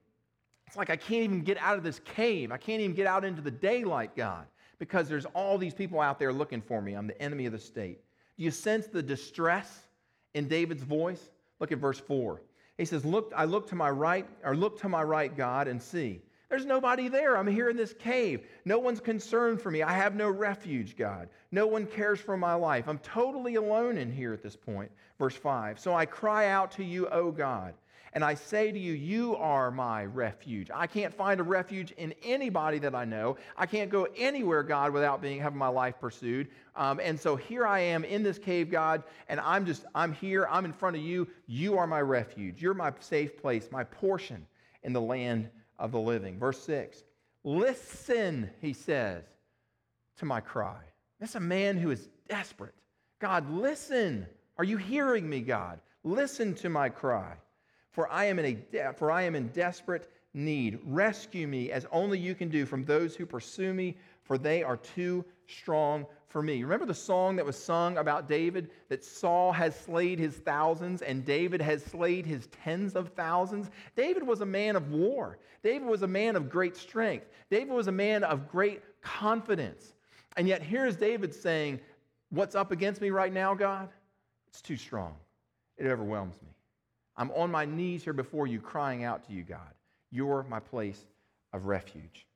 It's 0.67 0.75
like 0.75 0.89
I 0.89 0.97
can't 0.97 1.23
even 1.23 1.41
get 1.41 1.57
out 1.59 1.77
of 1.77 1.85
this 1.85 1.99
cave. 1.99 2.51
I 2.51 2.57
can't 2.57 2.81
even 2.81 2.93
get 2.93 3.07
out 3.07 3.23
into 3.23 3.41
the 3.41 3.49
daylight, 3.49 4.13
God, 4.13 4.45
because 4.79 5.07
there's 5.07 5.25
all 5.27 5.57
these 5.57 5.73
people 5.73 6.01
out 6.01 6.19
there 6.19 6.33
looking 6.33 6.61
for 6.61 6.81
me. 6.81 6.95
I'm 6.95 7.07
the 7.07 7.21
enemy 7.21 7.45
of 7.45 7.53
the 7.53 7.59
state. 7.59 8.01
Do 8.37 8.43
you 8.43 8.51
sense 8.51 8.87
the 8.87 9.01
distress 9.01 9.87
in 10.33 10.49
David's 10.49 10.83
voice? 10.83 11.29
Look 11.61 11.71
at 11.71 11.77
verse 11.77 12.01
4. 12.01 12.41
He 12.77 12.85
says, 12.85 13.03
Look, 13.03 13.33
I 13.35 13.45
look 13.45 13.67
to 13.69 13.75
my 13.75 13.89
right, 13.89 14.27
or 14.43 14.55
look 14.55 14.79
to 14.81 14.89
my 14.89 15.03
right, 15.03 15.35
God, 15.35 15.67
and 15.67 15.81
see. 15.81 16.21
There's 16.49 16.65
nobody 16.65 17.09
there. 17.09 17.37
I'm 17.37 17.47
here 17.47 17.69
in 17.69 17.75
this 17.75 17.93
cave. 17.93 18.47
No 18.63 18.79
one's 18.79 19.01
concerned 19.01 19.61
for 19.61 19.69
me. 19.69 19.83
I 19.83 19.91
have 19.91 20.15
no 20.15 20.29
refuge, 20.29 20.95
God. 20.95 21.27
No 21.51 21.67
one 21.67 21.85
cares 21.85 22.21
for 22.21 22.37
my 22.37 22.53
life. 22.53 22.87
I'm 22.87 22.99
totally 22.99 23.55
alone 23.55 23.97
in 23.97 24.11
here 24.11 24.31
at 24.33 24.41
this 24.41 24.55
point. 24.55 24.89
Verse 25.19 25.35
5. 25.35 25.77
So 25.77 25.93
I 25.93 26.05
cry 26.05 26.47
out 26.47 26.71
to 26.71 26.85
you, 26.85 27.07
O 27.09 27.31
God. 27.31 27.73
And 28.17 28.25
I 28.25 28.33
say 28.33 28.71
to 28.71 28.79
you, 28.79 28.93
you 28.93 29.35
are 29.35 29.69
my 29.69 30.03
refuge. 30.05 30.71
I 30.73 30.87
can't 30.87 31.13
find 31.13 31.39
a 31.39 31.43
refuge 31.43 31.91
in 31.91 32.15
anybody 32.23 32.79
that 32.79 32.95
I 32.95 33.05
know. 33.05 33.37
I 33.55 33.67
can't 33.67 33.91
go 33.91 34.07
anywhere, 34.17 34.63
God, 34.63 34.91
without 34.91 35.21
being 35.21 35.39
having 35.39 35.59
my 35.59 35.67
life 35.67 35.99
pursued. 36.01 36.47
Um, 36.75 36.99
and 36.99 37.19
so 37.19 37.35
here 37.35 37.67
I 37.67 37.79
am 37.81 38.03
in 38.03 38.23
this 38.23 38.39
cave, 38.39 38.71
God, 38.71 39.03
and 39.29 39.39
I'm 39.39 39.67
just, 39.67 39.85
I'm 39.93 40.13
here. 40.13 40.47
I'm 40.49 40.65
in 40.65 40.73
front 40.73 40.95
of 40.95 41.03
you. 41.03 41.27
You 41.45 41.77
are 41.77 41.85
my 41.85 42.01
refuge. 42.01 42.59
You're 42.59 42.73
my 42.73 42.91
safe 43.01 43.37
place, 43.37 43.69
my 43.71 43.83
portion 43.83 44.47
in 44.81 44.93
the 44.93 45.01
land 45.01 45.47
of 45.77 45.91
the 45.91 45.99
living. 45.99 46.39
Verse 46.39 46.59
6 46.63 47.03
Listen, 47.43 48.49
he 48.61 48.73
says, 48.73 49.25
to 50.17 50.25
my 50.25 50.39
cry. 50.39 50.79
That's 51.19 51.35
a 51.35 51.39
man 51.39 51.77
who 51.77 51.91
is 51.91 52.09
desperate. 52.27 52.73
God, 53.19 53.47
listen. 53.51 54.25
Are 54.57 54.63
you 54.63 54.77
hearing 54.77 55.29
me, 55.29 55.41
God? 55.41 55.79
Listen 56.03 56.55
to 56.55 56.69
my 56.69 56.89
cry 56.89 57.37
for 57.97 58.07
I 58.11 58.25
am 58.25 58.37
in 58.37 58.45
a 58.45 58.53
de- 58.53 58.93
for 58.93 59.09
I 59.09 59.23
am 59.23 59.33
in 59.33 59.47
desperate 59.47 60.07
need. 60.35 60.77
Rescue 60.85 61.47
me 61.47 61.71
as 61.71 61.87
only 61.91 62.19
you 62.19 62.35
can 62.35 62.47
do 62.47 62.63
from 62.63 62.85
those 62.85 63.15
who 63.15 63.25
pursue 63.25 63.73
me, 63.73 63.97
for 64.21 64.37
they 64.37 64.61
are 64.61 64.77
too 64.77 65.25
strong 65.47 66.05
for 66.27 66.43
me. 66.43 66.61
Remember 66.61 66.85
the 66.85 66.93
song 66.93 67.35
that 67.37 67.45
was 67.45 67.57
sung 67.57 67.97
about 67.97 68.27
David 68.27 68.69
that 68.89 69.03
Saul 69.03 69.51
has 69.51 69.75
slayed 69.75 70.19
his 70.19 70.35
thousands 70.35 71.01
and 71.01 71.25
David 71.25 71.59
has 71.59 71.83
slayed 71.85 72.27
his 72.27 72.45
tens 72.63 72.95
of 72.95 73.13
thousands? 73.13 73.71
David 73.95 74.21
was 74.21 74.41
a 74.41 74.45
man 74.45 74.75
of 74.75 74.91
war. 74.91 75.39
David 75.63 75.87
was 75.87 76.03
a 76.03 76.07
man 76.07 76.35
of 76.35 76.51
great 76.51 76.77
strength. 76.77 77.25
David 77.49 77.73
was 77.73 77.87
a 77.87 77.91
man 77.91 78.23
of 78.23 78.47
great 78.47 78.83
confidence. 79.01 79.95
And 80.35 80.47
yet 80.47 80.61
here's 80.61 80.97
David 80.97 81.33
saying, 81.33 81.79
What's 82.29 82.53
up 82.53 82.71
against 82.71 83.01
me 83.01 83.09
right 83.09 83.33
now, 83.33 83.55
God? 83.55 83.89
It's 84.49 84.61
too 84.61 84.77
strong. 84.77 85.15
It 85.79 85.87
overwhelms 85.87 86.35
me. 86.43 86.56
I'm 87.17 87.31
on 87.31 87.51
my 87.51 87.65
knees 87.65 88.03
here 88.03 88.13
before 88.13 88.47
you, 88.47 88.59
crying 88.61 89.03
out 89.03 89.25
to 89.27 89.33
you, 89.33 89.43
God. 89.43 89.73
You're 90.11 90.45
my 90.49 90.59
place 90.59 91.05
of 91.53 91.65
refuge. 91.65 92.27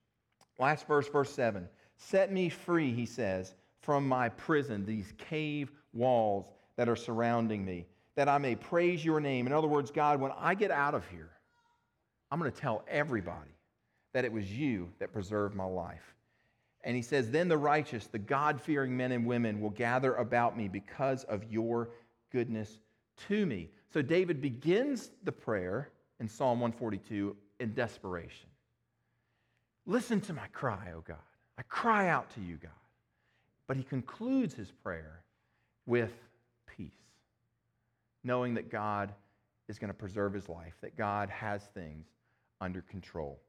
Last 0.59 0.87
verse, 0.87 1.07
verse 1.07 1.31
7. 1.31 1.67
Set 1.97 2.31
me 2.31 2.49
free, 2.49 2.91
he 2.91 3.05
says, 3.05 3.53
from 3.81 4.07
my 4.07 4.29
prison, 4.29 4.85
these 4.85 5.13
cave 5.17 5.71
walls 5.93 6.47
that 6.77 6.89
are 6.89 6.95
surrounding 6.95 7.63
me, 7.63 7.85
that 8.15 8.27
I 8.27 8.37
may 8.37 8.55
praise 8.55 9.03
your 9.05 9.19
name. 9.19 9.47
In 9.47 9.53
other 9.53 9.67
words, 9.67 9.91
God, 9.91 10.19
when 10.19 10.31
I 10.37 10.55
get 10.55 10.71
out 10.71 10.95
of 10.95 11.07
here, 11.07 11.29
I'm 12.31 12.39
going 12.39 12.51
to 12.51 12.57
tell 12.57 12.83
everybody 12.87 13.51
that 14.13 14.25
it 14.25 14.31
was 14.31 14.51
you 14.51 14.89
that 14.99 15.13
preserved 15.13 15.55
my 15.55 15.65
life. 15.65 16.15
And 16.83 16.95
he 16.95 17.01
says, 17.01 17.29
Then 17.29 17.47
the 17.47 17.57
righteous, 17.57 18.07
the 18.07 18.19
God 18.19 18.59
fearing 18.59 18.95
men 18.95 19.11
and 19.11 19.25
women 19.25 19.61
will 19.61 19.69
gather 19.69 20.15
about 20.15 20.57
me 20.57 20.67
because 20.67 21.23
of 21.25 21.43
your 21.51 21.89
goodness 22.31 22.79
to 23.27 23.45
me. 23.45 23.69
So 23.93 24.01
David 24.01 24.41
begins 24.41 25.11
the 25.23 25.31
prayer 25.31 25.89
in 26.19 26.27
Psalm 26.27 26.59
142 26.59 27.35
in 27.59 27.73
desperation. 27.73 28.49
Listen 29.85 30.21
to 30.21 30.33
my 30.33 30.47
cry, 30.47 30.91
O 30.95 31.01
God. 31.01 31.17
I 31.57 31.63
cry 31.63 32.07
out 32.07 32.29
to 32.35 32.41
you, 32.41 32.55
God. 32.55 32.71
But 33.67 33.77
he 33.77 33.83
concludes 33.83 34.53
his 34.53 34.71
prayer 34.71 35.23
with 35.85 36.11
peace, 36.77 36.91
knowing 38.23 38.53
that 38.53 38.69
God 38.69 39.13
is 39.67 39.79
going 39.79 39.89
to 39.89 39.93
preserve 39.93 40.33
his 40.33 40.47
life, 40.49 40.73
that 40.81 40.95
God 40.97 41.29
has 41.29 41.63
things 41.73 42.05
under 42.59 42.81
control. 42.81 43.39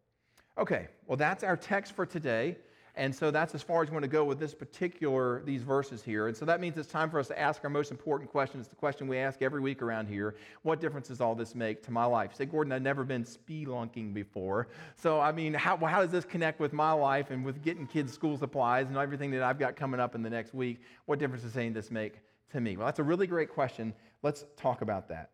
Okay, 0.59 0.89
well, 1.07 1.17
that's 1.17 1.45
our 1.45 1.57
text 1.57 1.93
for 1.93 2.07
today. 2.07 2.57
And 2.95 3.15
so 3.15 3.31
that's 3.31 3.55
as 3.55 3.63
far 3.63 3.83
as 3.83 3.89
we 3.89 3.95
want 3.95 4.03
to 4.03 4.09
go 4.09 4.23
with 4.23 4.39
this 4.39 4.53
particular, 4.53 5.43
these 5.47 5.63
verses 5.63 6.03
here. 6.03 6.29
And 6.29 6.37
so 6.37 6.45
that 6.45 6.61
means 6.61 6.77
it's 6.77 6.91
time 6.91 7.09
for 7.09 7.19
us 7.19 7.27
to 7.29 7.39
ask 7.39 7.65
our 7.65 7.71
most 7.71 7.91
important 7.91 8.31
question. 8.31 8.61
It's 8.61 8.69
the 8.69 8.77
question 8.77 9.09
we 9.09 9.17
ask 9.17 9.41
every 9.41 9.63
week 9.63 9.81
around 9.81 10.09
here. 10.09 10.35
What 10.61 10.79
difference 10.79 11.09
does 11.09 11.23
all 11.23 11.35
this 11.35 11.55
make 11.55 11.83
to 11.85 11.91
my 11.91 12.05
life? 12.05 12.35
say, 12.35 12.45
Gordon, 12.45 12.71
I've 12.71 12.83
never 12.83 13.03
been 13.03 13.25
spelunking 13.25 14.13
before. 14.13 14.69
So, 14.95 15.21
I 15.21 15.33
mean, 15.33 15.55
how, 15.55 15.79
how 15.79 16.03
does 16.03 16.11
this 16.11 16.27
connect 16.27 16.61
with 16.61 16.75
my 16.75 16.93
life 16.93 17.31
and 17.31 17.43
with 17.43 17.63
getting 17.63 17.87
kids 17.87 18.13
school 18.13 18.37
supplies 18.37 18.89
and 18.89 18.97
everything 18.99 19.31
that 19.31 19.43
I've 19.43 19.59
got 19.59 19.75
coming 19.75 19.99
up 19.99 20.15
in 20.15 20.23
the 20.23 20.31
next 20.31 20.53
week? 20.53 20.83
What 21.07 21.19
difference 21.19 21.45
does 21.45 21.55
saying 21.55 21.73
this 21.73 21.91
make 21.91 22.17
to 22.51 22.61
me? 22.61 22.77
Well, 22.77 22.85
that's 22.85 22.99
a 22.99 23.05
really 23.05 23.27
great 23.27 23.49
question. 23.49 23.95
Let's 24.23 24.45
talk 24.59 24.83
about 24.83 25.09
that. 25.09 25.31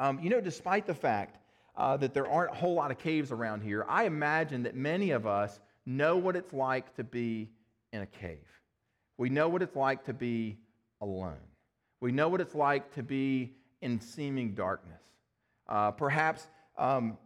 Um, 0.00 0.18
you 0.18 0.30
know, 0.30 0.40
despite 0.40 0.84
the 0.84 0.94
fact 0.94 1.38
uh, 1.76 1.96
that 1.98 2.12
there 2.12 2.26
aren't 2.26 2.50
a 2.50 2.56
whole 2.56 2.74
lot 2.74 2.90
of 2.90 2.98
caves 2.98 3.30
around 3.30 3.62
here, 3.62 3.86
I 3.88 4.04
imagine 4.04 4.64
that 4.64 4.74
many 4.74 5.12
of 5.12 5.28
us 5.28 5.60
know 5.86 6.16
what 6.16 6.36
it's 6.36 6.52
like 6.52 6.94
to 6.96 7.04
be 7.04 7.48
in 7.92 8.02
a 8.02 8.06
cave. 8.06 8.46
We 9.16 9.30
know 9.30 9.48
what 9.48 9.62
it's 9.62 9.76
like 9.76 10.04
to 10.06 10.12
be 10.12 10.58
alone. 11.00 11.38
We 12.00 12.12
know 12.12 12.28
what 12.28 12.40
it's 12.40 12.54
like 12.54 12.94
to 12.94 13.02
be 13.02 13.54
in 13.80 14.00
seeming 14.00 14.54
darkness. 14.54 15.00
Uh, 15.68 15.92
perhaps 15.92 16.46
um, 16.76 17.16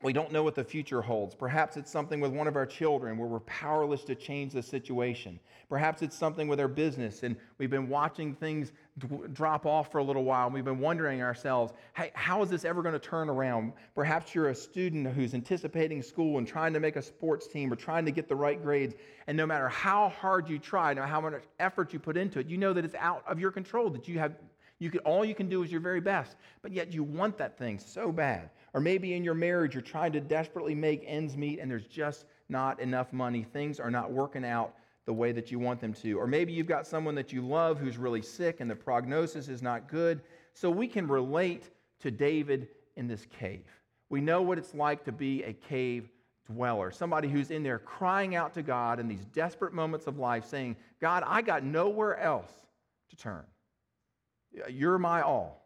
we 0.00 0.12
don't 0.12 0.30
know 0.30 0.44
what 0.44 0.54
the 0.54 0.62
future 0.62 1.02
holds. 1.02 1.34
Perhaps 1.34 1.76
it's 1.76 1.90
something 1.90 2.20
with 2.20 2.32
one 2.32 2.46
of 2.46 2.54
our 2.54 2.66
children 2.66 3.18
where 3.18 3.26
we're 3.26 3.40
powerless 3.40 4.04
to 4.04 4.14
change 4.14 4.52
the 4.52 4.62
situation. 4.62 5.40
Perhaps 5.68 6.02
it's 6.02 6.16
something 6.16 6.46
with 6.46 6.60
our 6.60 6.68
business 6.68 7.24
and 7.24 7.34
we've 7.58 7.68
been 7.68 7.88
watching 7.88 8.32
things 8.32 8.70
d- 8.98 9.08
drop 9.32 9.66
off 9.66 9.90
for 9.90 9.98
a 9.98 10.04
little 10.04 10.22
while 10.22 10.46
and 10.46 10.54
we've 10.54 10.64
been 10.64 10.78
wondering 10.78 11.20
ourselves, 11.20 11.72
hey, 11.96 12.12
how 12.14 12.40
is 12.42 12.48
this 12.48 12.64
ever 12.64 12.80
going 12.80 12.92
to 12.92 13.00
turn 13.00 13.28
around? 13.28 13.72
Perhaps 13.96 14.36
you're 14.36 14.50
a 14.50 14.54
student 14.54 15.08
who's 15.08 15.34
anticipating 15.34 16.00
school 16.00 16.38
and 16.38 16.46
trying 16.46 16.72
to 16.72 16.80
make 16.80 16.94
a 16.94 17.02
sports 17.02 17.48
team 17.48 17.72
or 17.72 17.76
trying 17.76 18.04
to 18.04 18.12
get 18.12 18.28
the 18.28 18.36
right 18.36 18.62
grades. 18.62 18.94
And 19.26 19.36
no 19.36 19.46
matter 19.46 19.68
how 19.68 20.10
hard 20.10 20.48
you 20.48 20.60
try, 20.60 20.94
no 20.94 21.00
matter 21.00 21.12
how 21.12 21.20
much 21.20 21.42
effort 21.58 21.92
you 21.92 21.98
put 21.98 22.16
into 22.16 22.38
it, 22.38 22.46
you 22.46 22.56
know 22.56 22.72
that 22.72 22.84
it's 22.84 22.94
out 22.94 23.24
of 23.26 23.40
your 23.40 23.50
control, 23.50 23.90
that 23.90 24.06
you 24.06 24.20
have 24.20 24.36
you 24.78 24.90
can, 24.90 25.00
all 25.00 25.24
you 25.24 25.34
can 25.34 25.48
do 25.48 25.62
is 25.62 25.72
your 25.72 25.80
very 25.80 26.00
best, 26.00 26.36
but 26.62 26.72
yet 26.72 26.92
you 26.92 27.02
want 27.02 27.36
that 27.38 27.58
thing 27.58 27.78
so 27.78 28.12
bad. 28.12 28.50
Or 28.74 28.80
maybe 28.80 29.14
in 29.14 29.24
your 29.24 29.34
marriage, 29.34 29.74
you're 29.74 29.82
trying 29.82 30.12
to 30.12 30.20
desperately 30.20 30.74
make 30.74 31.02
ends 31.06 31.36
meet 31.36 31.58
and 31.58 31.70
there's 31.70 31.86
just 31.86 32.26
not 32.48 32.80
enough 32.80 33.12
money. 33.12 33.42
Things 33.42 33.80
are 33.80 33.90
not 33.90 34.12
working 34.12 34.44
out 34.44 34.74
the 35.04 35.12
way 35.12 35.32
that 35.32 35.50
you 35.50 35.58
want 35.58 35.80
them 35.80 35.94
to. 35.94 36.12
Or 36.14 36.26
maybe 36.26 36.52
you've 36.52 36.66
got 36.66 36.86
someone 36.86 37.14
that 37.16 37.32
you 37.32 37.42
love 37.42 37.78
who's 37.78 37.96
really 37.96 38.22
sick 38.22 38.60
and 38.60 38.70
the 38.70 38.76
prognosis 38.76 39.48
is 39.48 39.62
not 39.62 39.88
good. 39.88 40.20
So 40.54 40.70
we 40.70 40.86
can 40.86 41.08
relate 41.08 41.70
to 42.00 42.10
David 42.10 42.68
in 42.96 43.08
this 43.08 43.26
cave. 43.26 43.64
We 44.10 44.20
know 44.20 44.42
what 44.42 44.58
it's 44.58 44.74
like 44.74 45.04
to 45.04 45.12
be 45.12 45.42
a 45.44 45.52
cave 45.52 46.08
dweller, 46.46 46.90
somebody 46.90 47.28
who's 47.28 47.50
in 47.50 47.62
there 47.62 47.78
crying 47.78 48.34
out 48.34 48.54
to 48.54 48.62
God 48.62 49.00
in 49.00 49.08
these 49.08 49.24
desperate 49.26 49.72
moments 49.72 50.06
of 50.06 50.18
life, 50.18 50.46
saying, 50.46 50.76
God, 51.00 51.22
I 51.26 51.42
got 51.42 51.62
nowhere 51.62 52.18
else 52.18 52.52
to 53.10 53.16
turn. 53.16 53.44
You're 54.68 54.98
my 54.98 55.22
all. 55.22 55.64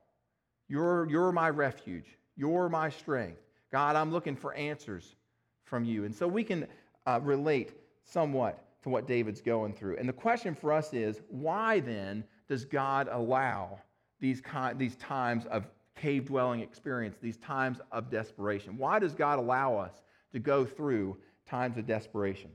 You're, 0.68 1.08
you're 1.08 1.32
my 1.32 1.50
refuge. 1.50 2.06
You're 2.37 2.68
my 2.68 2.88
strength. 2.88 3.42
God, 3.70 3.96
I'm 3.96 4.11
looking 4.12 4.37
for 4.37 4.54
answers 4.54 5.16
from 5.64 5.84
you. 5.84 6.04
And 6.04 6.14
so 6.14 6.26
we 6.26 6.44
can 6.44 6.66
uh, 7.06 7.20
relate 7.22 7.72
somewhat 8.04 8.64
to 8.82 8.88
what 8.88 9.06
David's 9.06 9.40
going 9.40 9.72
through. 9.72 9.96
And 9.99 10.08
the 10.08 10.12
question 10.12 10.54
for 10.54 10.72
us 10.72 10.92
is 10.92 11.20
why 11.28 11.80
then 11.80 12.25
does 12.49 12.64
God 12.64 13.08
allow 13.11 13.78
these, 14.20 14.40
kind, 14.40 14.78
these 14.78 14.96
times 14.96 15.46
of 15.46 15.66
cave 15.96 16.26
dwelling 16.26 16.61
experience, 16.61 17.16
these 17.20 17.37
times 17.37 17.78
of 17.90 18.11
desperation? 18.11 18.76
Why 18.76 18.99
does 18.99 19.14
God 19.14 19.38
allow 19.38 19.76
us 19.76 20.02
to 20.32 20.38
go 20.38 20.64
through 20.64 21.16
times 21.46 21.76
of 21.78 21.87
desperation? 21.87 22.50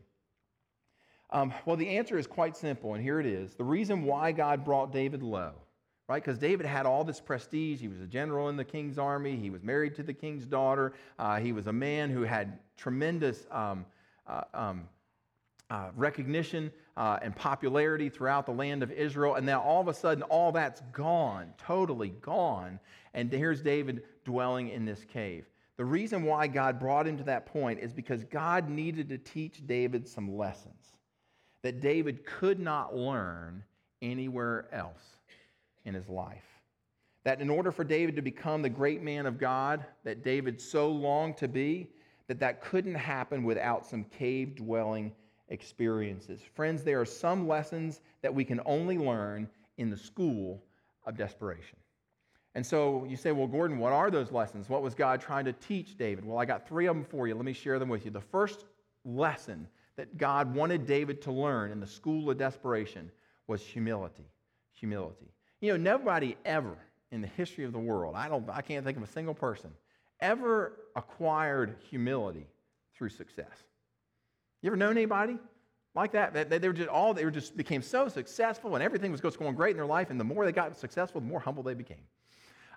Um, 1.29 1.53
well, 1.65 1.75
the 1.75 1.97
answer 1.97 2.17
is 2.17 2.25
quite 2.25 2.55
simple, 2.55 2.93
and 2.93 3.03
here 3.03 3.19
it 3.19 3.25
is. 3.25 3.53
The 3.55 3.63
reason 3.63 4.03
why 4.03 4.31
God 4.31 4.63
brought 4.63 4.91
David 4.91 5.21
low 5.21 5.53
right? 6.07 6.23
Because 6.23 6.37
David 6.37 6.65
had 6.65 6.85
all 6.85 7.03
this 7.03 7.19
prestige. 7.19 7.81
He 7.81 7.87
was 7.87 7.99
a 7.99 8.07
general 8.07 8.49
in 8.49 8.55
the 8.55 8.63
king's 8.63 8.97
army. 8.97 9.35
He 9.35 9.49
was 9.49 9.63
married 9.63 9.95
to 9.95 10.03
the 10.03 10.13
king's 10.13 10.45
daughter. 10.45 10.93
Uh, 11.19 11.39
he 11.39 11.51
was 11.51 11.67
a 11.67 11.73
man 11.73 12.09
who 12.09 12.21
had 12.23 12.59
tremendous 12.77 13.45
um, 13.51 13.85
uh, 14.25 14.43
um, 14.53 14.87
uh, 15.69 15.89
recognition 15.95 16.71
uh, 16.95 17.19
and 17.21 17.35
popularity 17.35 18.09
throughout 18.09 18.45
the 18.45 18.53
land 18.53 18.83
of 18.83 18.91
Israel. 18.91 19.35
And 19.35 19.45
now 19.45 19.61
all 19.61 19.81
of 19.81 19.87
a 19.89 19.93
sudden, 19.93 20.23
all 20.23 20.51
that's 20.51 20.81
gone, 20.93 21.53
totally 21.57 22.09
gone. 22.21 22.79
And 23.13 23.31
here's 23.31 23.61
David 23.61 24.03
dwelling 24.23 24.69
in 24.69 24.85
this 24.85 25.03
cave. 25.03 25.45
The 25.75 25.85
reason 25.85 26.23
why 26.23 26.47
God 26.47 26.79
brought 26.79 27.05
him 27.05 27.17
to 27.17 27.23
that 27.25 27.45
point 27.45 27.79
is 27.79 27.93
because 27.93 28.23
God 28.23 28.69
needed 28.69 29.09
to 29.09 29.17
teach 29.17 29.67
David 29.67 30.07
some 30.07 30.35
lessons 30.35 30.93
that 31.61 31.81
David 31.81 32.25
could 32.25 32.59
not 32.59 32.95
learn 32.95 33.63
anywhere 34.01 34.67
else 34.71 35.17
in 35.87 35.95
his 35.95 36.09
life. 36.09 36.43
That 37.23 37.41
in 37.41 37.49
order 37.49 37.71
for 37.71 37.83
David 37.83 38.15
to 38.17 38.21
become 38.21 38.61
the 38.61 38.69
great 38.69 39.01
man 39.01 39.25
of 39.25 39.39
God 39.39 39.83
that 40.03 40.23
David 40.23 40.61
so 40.61 40.89
longed 40.89 41.37
to 41.37 41.47
be, 41.47 41.89
that 42.27 42.39
that 42.39 42.61
couldn't 42.61 42.95
happen 42.95 43.43
without 43.43 43.85
some 43.85 44.03
cave 44.03 44.55
dwelling 44.55 45.13
experiences. 45.49 46.41
Friends, 46.53 46.83
there 46.83 46.99
are 46.99 47.05
some 47.05 47.47
lessons 47.47 48.01
that 48.21 48.33
we 48.33 48.43
can 48.43 48.59
only 48.65 48.97
learn 48.97 49.47
in 49.77 49.89
the 49.89 49.97
school 49.97 50.61
of 51.05 51.17
desperation. 51.17 51.77
And 52.53 52.65
so 52.65 53.05
you 53.07 53.15
say, 53.15 53.31
well, 53.31 53.47
Gordon, 53.47 53.77
what 53.77 53.93
are 53.93 54.11
those 54.11 54.31
lessons? 54.31 54.67
What 54.67 54.81
was 54.81 54.93
God 54.93 55.21
trying 55.21 55.45
to 55.45 55.53
teach 55.53 55.97
David? 55.97 56.25
Well, 56.25 56.37
I 56.37 56.45
got 56.45 56.67
three 56.67 56.87
of 56.87 56.95
them 56.95 57.05
for 57.05 57.27
you. 57.27 57.35
Let 57.35 57.45
me 57.45 57.53
share 57.53 57.79
them 57.79 57.87
with 57.87 58.03
you. 58.03 58.11
The 58.11 58.19
first 58.19 58.65
lesson 59.05 59.67
that 59.95 60.17
God 60.17 60.53
wanted 60.53 60.85
David 60.85 61.21
to 61.23 61.31
learn 61.31 61.71
in 61.71 61.79
the 61.79 61.87
school 61.87 62.29
of 62.29 62.37
desperation 62.37 63.09
was 63.47 63.61
humility. 63.61 64.25
Humility. 64.73 65.31
You 65.61 65.71
know, 65.71 65.77
nobody 65.77 66.35
ever 66.45 66.77
in 67.11 67.21
the 67.21 67.27
history 67.27 67.63
of 67.63 67.71
the 67.71 67.79
world, 67.79 68.15
I, 68.15 68.27
don't, 68.27 68.47
I 68.49 68.61
can't 68.61 68.85
think 68.85 68.97
of 68.97 69.03
a 69.03 69.07
single 69.07 69.33
person, 69.33 69.71
ever 70.19 70.73
acquired 70.95 71.75
humility 71.89 72.47
through 72.95 73.09
success. 73.09 73.63
You 74.61 74.67
ever 74.67 74.77
known 74.77 74.91
anybody 74.91 75.37
like 75.95 76.11
that? 76.11 76.33
They, 76.33 76.57
they 76.57 76.67
were 76.67 76.73
just 76.73 76.89
all, 76.89 77.13
they 77.13 77.25
were 77.25 77.31
just 77.31 77.55
became 77.55 77.81
so 77.81 78.07
successful 78.09 78.75
and 78.75 78.83
everything 78.83 79.11
was 79.11 79.21
going 79.21 79.55
great 79.55 79.71
in 79.71 79.77
their 79.77 79.85
life, 79.85 80.09
and 80.09 80.19
the 80.19 80.23
more 80.23 80.45
they 80.45 80.51
got 80.51 80.77
successful, 80.77 81.21
the 81.21 81.27
more 81.27 81.39
humble 81.39 81.63
they 81.63 81.73
became. 81.73 82.03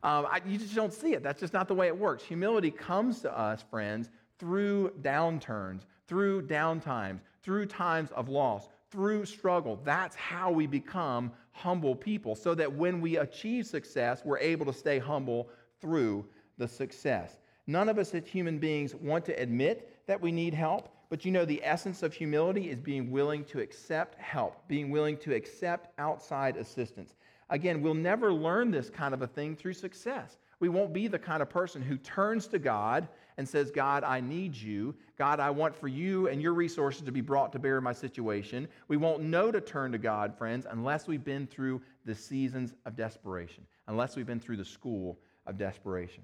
Um, 0.03 0.27
I, 0.31 0.41
you 0.47 0.57
just 0.57 0.75
don't 0.75 0.95
see 0.95 1.13
it. 1.13 1.23
That's 1.23 1.41
just 1.41 1.53
not 1.53 1.69
the 1.69 1.75
way 1.75 1.87
it 1.89 1.99
works. 1.99 2.23
Humility 2.25 2.71
comes 2.71 3.21
to 3.21 3.39
us, 3.39 3.63
friends, 3.71 4.09
through 4.39 4.93
downturns, 5.03 5.83
through 6.07 6.47
downtimes, 6.47 7.21
through 7.43 7.67
times 7.67 8.11
of 8.13 8.31
loss, 8.31 8.69
through 8.91 9.27
struggle. 9.27 9.79
That's 9.85 10.17
how 10.17 10.51
we 10.51 10.67
become 10.67 11.33
humble 11.52 11.95
people, 11.95 12.35
so 12.35 12.54
that 12.54 12.73
when 12.73 13.00
we 13.00 13.16
achieve 13.16 13.66
success, 13.66 14.23
we're 14.25 14.38
able 14.38 14.66
to 14.66 14.73
stay 14.73 14.99
humble 14.99 15.49
through 15.80 16.26
the 16.59 16.69
success. 16.69 17.38
None 17.66 17.88
of 17.88 17.99
us 17.99 18.14
as 18.14 18.26
human 18.26 18.59
beings 18.59 18.95
want 18.95 19.25
to 19.26 19.40
admit 19.40 20.07
that 20.07 20.21
we 20.21 20.33
need 20.33 20.54
help, 20.54 20.88
but 21.09 21.25
you 21.25 21.33
know, 21.33 21.45
the 21.45 21.61
essence 21.64 22.02
of 22.02 22.12
humility 22.12 22.71
is 22.71 22.78
being 22.78 23.11
willing 23.11 23.45
to 23.47 23.61
accept 23.61 24.19
help, 24.21 24.66
being 24.69 24.90
willing 24.90 25.16
to 25.19 25.35
accept 25.35 25.88
outside 25.99 26.57
assistance. 26.57 27.14
Again, 27.50 27.83
we'll 27.83 27.95
never 27.95 28.33
learn 28.33 28.71
this 28.71 28.90
kind 28.90 29.12
of 29.12 29.23
a 29.23 29.26
thing 29.26 29.57
through 29.57 29.73
success. 29.73 30.38
We 30.61 30.69
won't 30.69 30.92
be 30.92 31.09
the 31.09 31.19
kind 31.19 31.42
of 31.42 31.50
person 31.50 31.83
who 31.83 31.97
turns 31.97 32.47
to 32.49 32.59
God 32.59 33.09
and 33.41 33.49
says, 33.49 33.71
God, 33.71 34.05
I 34.05 34.21
need 34.21 34.55
you. 34.55 34.95
God, 35.17 35.41
I 35.41 35.49
want 35.49 35.75
for 35.75 35.89
you 35.89 36.29
and 36.29 36.43
your 36.43 36.53
resources 36.53 37.01
to 37.01 37.11
be 37.11 37.23
brought 37.23 37.53
to 37.53 37.59
bear 37.59 37.79
in 37.79 37.83
my 37.83 37.95
situation. 37.95 38.69
We 38.87 38.99
won't 38.99 39.23
know 39.23 39.51
to 39.51 39.63
turn 39.63 39.93
to 39.93 39.99
God, 39.99 40.37
friends, 40.37 40.67
unless 40.69 41.07
we've 41.07 41.25
been 41.25 41.47
through 41.47 41.81
the 42.05 42.15
seasons 42.15 42.75
of 42.85 42.97
desperation, 42.97 43.67
unless 43.89 44.15
we've 44.15 44.27
been 44.27 44.41
through 44.41 44.59
the 44.59 44.65
school 44.67 45.19
of 45.47 45.57
desperation. 45.57 46.23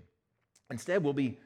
Instead, 0.71 1.03
we'll 1.03 1.15
be 1.15 1.39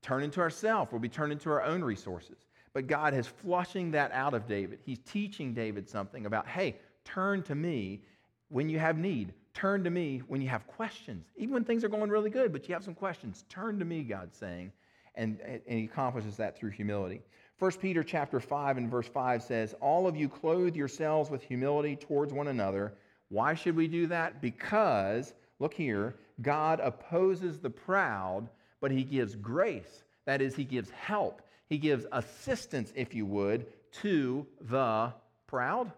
turning 0.00 0.30
to 0.30 0.40
ourselves, 0.40 0.90
we'll 0.90 1.02
be 1.02 1.08
turning 1.10 1.36
to 1.40 1.50
our 1.50 1.62
own 1.62 1.84
resources. 1.84 2.46
But 2.72 2.86
God 2.86 3.12
is 3.12 3.26
flushing 3.26 3.90
that 3.90 4.10
out 4.12 4.32
of 4.32 4.46
David. 4.46 4.78
He's 4.86 5.00
teaching 5.00 5.52
David 5.52 5.86
something 5.86 6.24
about, 6.24 6.48
hey, 6.48 6.76
turn 7.04 7.42
to 7.42 7.54
me 7.54 8.00
when 8.48 8.68
you 8.68 8.78
have 8.78 8.96
need. 8.98 9.32
Turn 9.54 9.84
to 9.84 9.90
me 9.90 10.22
when 10.28 10.42
you 10.42 10.48
have 10.48 10.66
questions. 10.66 11.26
Even 11.36 11.54
when 11.54 11.64
things 11.64 11.82
are 11.82 11.88
going 11.88 12.10
really 12.10 12.30
good, 12.30 12.52
but 12.52 12.68
you 12.68 12.74
have 12.74 12.84
some 12.84 12.94
questions. 12.94 13.44
Turn 13.48 13.78
to 13.78 13.84
me, 13.84 14.02
God's 14.02 14.36
saying. 14.36 14.72
And, 15.14 15.40
and 15.40 15.62
he 15.66 15.84
accomplishes 15.84 16.36
that 16.36 16.58
through 16.58 16.70
humility. 16.70 17.22
1 17.58 17.72
Peter 17.72 18.04
chapter 18.04 18.38
5 18.38 18.76
and 18.76 18.90
verse 18.90 19.08
5 19.08 19.42
says, 19.42 19.74
All 19.80 20.06
of 20.06 20.14
you 20.14 20.28
clothe 20.28 20.76
yourselves 20.76 21.30
with 21.30 21.42
humility 21.42 21.96
towards 21.96 22.34
one 22.34 22.48
another. 22.48 22.92
Why 23.30 23.54
should 23.54 23.74
we 23.74 23.88
do 23.88 24.06
that? 24.08 24.42
Because, 24.42 25.32
look 25.58 25.72
here, 25.72 26.16
God 26.42 26.80
opposes 26.80 27.58
the 27.58 27.70
proud, 27.70 28.46
but 28.80 28.90
he 28.90 29.02
gives 29.02 29.34
grace. 29.34 30.04
That 30.26 30.42
is, 30.42 30.54
he 30.54 30.64
gives 30.64 30.90
help. 30.90 31.40
He 31.68 31.78
gives 31.78 32.04
assistance, 32.12 32.92
if 32.94 33.14
you 33.14 33.24
would, 33.24 33.66
to 34.02 34.46
the 34.60 35.12
proud, 35.46 35.90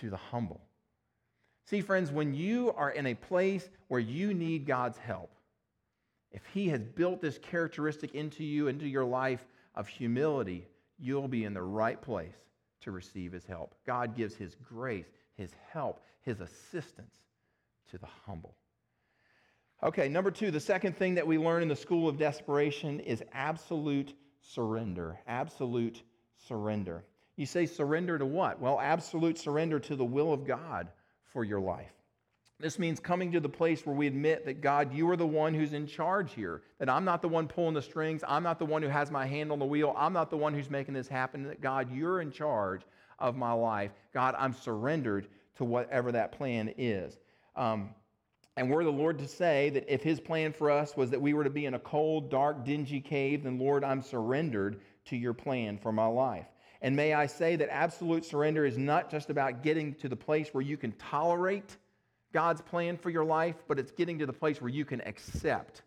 to 0.00 0.10
the 0.10 0.16
humble. 0.16 0.60
See, 1.64 1.80
friends, 1.80 2.10
when 2.10 2.34
you 2.34 2.72
are 2.76 2.90
in 2.90 3.06
a 3.06 3.14
place 3.14 3.68
where 3.88 4.00
you 4.00 4.32
need 4.32 4.66
God's 4.66 4.98
help, 4.98 5.30
if 6.32 6.42
He 6.52 6.68
has 6.68 6.82
built 6.82 7.20
this 7.20 7.38
characteristic 7.38 8.14
into 8.14 8.44
you, 8.44 8.68
into 8.68 8.86
your 8.86 9.04
life 9.04 9.44
of 9.74 9.88
humility, 9.88 10.66
you'll 10.98 11.28
be 11.28 11.44
in 11.44 11.54
the 11.54 11.62
right 11.62 12.00
place 12.00 12.36
to 12.80 12.90
receive 12.90 13.32
His 13.32 13.44
help. 13.44 13.74
God 13.86 14.16
gives 14.16 14.34
His 14.34 14.56
grace, 14.56 15.06
His 15.34 15.52
help, 15.70 16.00
His 16.22 16.40
assistance 16.40 17.16
to 17.90 17.98
the 17.98 18.08
humble. 18.26 18.54
Okay, 19.82 20.08
number 20.08 20.30
two, 20.30 20.50
the 20.50 20.58
second 20.58 20.96
thing 20.96 21.14
that 21.14 21.26
we 21.26 21.38
learn 21.38 21.62
in 21.62 21.68
the 21.68 21.76
school 21.76 22.08
of 22.08 22.18
desperation 22.18 22.98
is 23.00 23.22
absolute 23.32 24.14
surrender. 24.40 25.20
Absolute 25.26 26.02
surrender. 26.48 27.04
You 27.38 27.46
say 27.46 27.66
surrender 27.66 28.18
to 28.18 28.26
what? 28.26 28.60
Well, 28.60 28.80
absolute 28.80 29.38
surrender 29.38 29.78
to 29.78 29.96
the 29.96 30.04
will 30.04 30.32
of 30.32 30.44
God 30.44 30.88
for 31.24 31.44
your 31.44 31.60
life. 31.60 31.92
This 32.58 32.80
means 32.80 32.98
coming 32.98 33.30
to 33.30 33.38
the 33.38 33.48
place 33.48 33.86
where 33.86 33.94
we 33.94 34.08
admit 34.08 34.44
that 34.44 34.60
God, 34.60 34.92
you 34.92 35.08
are 35.08 35.16
the 35.16 35.24
one 35.24 35.54
who's 35.54 35.72
in 35.72 35.86
charge 35.86 36.34
here. 36.34 36.62
That 36.80 36.90
I'm 36.90 37.04
not 37.04 37.22
the 37.22 37.28
one 37.28 37.46
pulling 37.46 37.74
the 37.74 37.80
strings. 37.80 38.24
I'm 38.26 38.42
not 38.42 38.58
the 38.58 38.66
one 38.66 38.82
who 38.82 38.88
has 38.88 39.12
my 39.12 39.24
hand 39.24 39.52
on 39.52 39.60
the 39.60 39.64
wheel. 39.64 39.94
I'm 39.96 40.12
not 40.12 40.30
the 40.30 40.36
one 40.36 40.52
who's 40.52 40.68
making 40.68 40.94
this 40.94 41.06
happen. 41.06 41.44
That 41.44 41.60
God, 41.60 41.90
you're 41.94 42.20
in 42.20 42.32
charge 42.32 42.82
of 43.20 43.36
my 43.36 43.52
life. 43.52 43.92
God, 44.12 44.34
I'm 44.36 44.52
surrendered 44.52 45.28
to 45.58 45.64
whatever 45.64 46.10
that 46.10 46.32
plan 46.32 46.74
is. 46.76 47.18
Um, 47.54 47.94
And 48.56 48.68
were 48.68 48.82
the 48.82 48.90
Lord 48.90 49.20
to 49.20 49.28
say 49.28 49.70
that 49.70 49.84
if 49.86 50.02
his 50.02 50.18
plan 50.18 50.52
for 50.52 50.68
us 50.68 50.96
was 50.96 51.10
that 51.10 51.22
we 51.22 51.34
were 51.34 51.44
to 51.44 51.50
be 51.50 51.66
in 51.66 51.74
a 51.74 51.78
cold, 51.78 52.28
dark, 52.28 52.64
dingy 52.64 53.00
cave, 53.00 53.44
then 53.44 53.56
Lord, 53.60 53.84
I'm 53.84 54.02
surrendered 54.02 54.80
to 55.04 55.16
your 55.16 55.32
plan 55.32 55.78
for 55.78 55.92
my 55.92 56.06
life. 56.06 56.46
And 56.80 56.94
may 56.94 57.12
I 57.12 57.26
say 57.26 57.56
that 57.56 57.68
absolute 57.70 58.24
surrender 58.24 58.64
is 58.64 58.78
not 58.78 59.10
just 59.10 59.30
about 59.30 59.62
getting 59.62 59.94
to 59.96 60.08
the 60.08 60.16
place 60.16 60.48
where 60.52 60.62
you 60.62 60.76
can 60.76 60.92
tolerate 60.92 61.76
God's 62.32 62.60
plan 62.60 62.96
for 62.96 63.10
your 63.10 63.24
life, 63.24 63.56
but 63.66 63.78
it's 63.78 63.90
getting 63.90 64.18
to 64.18 64.26
the 64.26 64.32
place 64.32 64.60
where 64.60 64.70
you 64.70 64.84
can 64.84 65.00
accept 65.02 65.82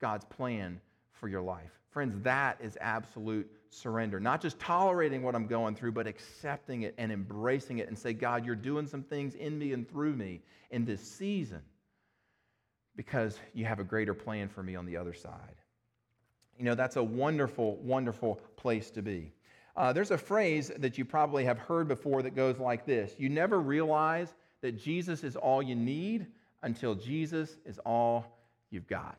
God's 0.00 0.24
plan 0.24 0.80
for 1.12 1.28
your 1.28 1.42
life. 1.42 1.72
Friends, 1.90 2.14
that 2.22 2.58
is 2.60 2.76
absolute 2.80 3.50
surrender. 3.70 4.20
Not 4.20 4.40
just 4.40 4.58
tolerating 4.58 5.22
what 5.22 5.34
I'm 5.34 5.46
going 5.46 5.74
through, 5.74 5.92
but 5.92 6.06
accepting 6.06 6.82
it 6.82 6.94
and 6.98 7.10
embracing 7.10 7.78
it 7.78 7.88
and 7.88 7.98
say, 7.98 8.12
God, 8.12 8.44
you're 8.44 8.54
doing 8.54 8.86
some 8.86 9.02
things 9.02 9.34
in 9.34 9.58
me 9.58 9.72
and 9.72 9.88
through 9.88 10.14
me 10.14 10.42
in 10.70 10.84
this 10.84 11.00
season 11.00 11.62
because 12.96 13.38
you 13.54 13.64
have 13.64 13.80
a 13.80 13.84
greater 13.84 14.14
plan 14.14 14.48
for 14.48 14.62
me 14.62 14.76
on 14.76 14.86
the 14.86 14.96
other 14.96 15.14
side. 15.14 15.56
You 16.58 16.64
know, 16.64 16.74
that's 16.74 16.96
a 16.96 17.02
wonderful, 17.02 17.76
wonderful 17.76 18.40
place 18.56 18.90
to 18.92 19.02
be. 19.02 19.32
Uh, 19.76 19.92
there's 19.92 20.10
a 20.10 20.18
phrase 20.18 20.72
that 20.78 20.96
you 20.96 21.04
probably 21.04 21.44
have 21.44 21.58
heard 21.58 21.86
before 21.86 22.22
that 22.22 22.34
goes 22.34 22.58
like 22.58 22.86
this 22.86 23.14
You 23.18 23.28
never 23.28 23.60
realize 23.60 24.34
that 24.62 24.78
Jesus 24.78 25.22
is 25.22 25.36
all 25.36 25.62
you 25.62 25.74
need 25.74 26.26
until 26.62 26.94
Jesus 26.94 27.58
is 27.64 27.78
all 27.80 28.38
you've 28.70 28.86
got. 28.86 29.18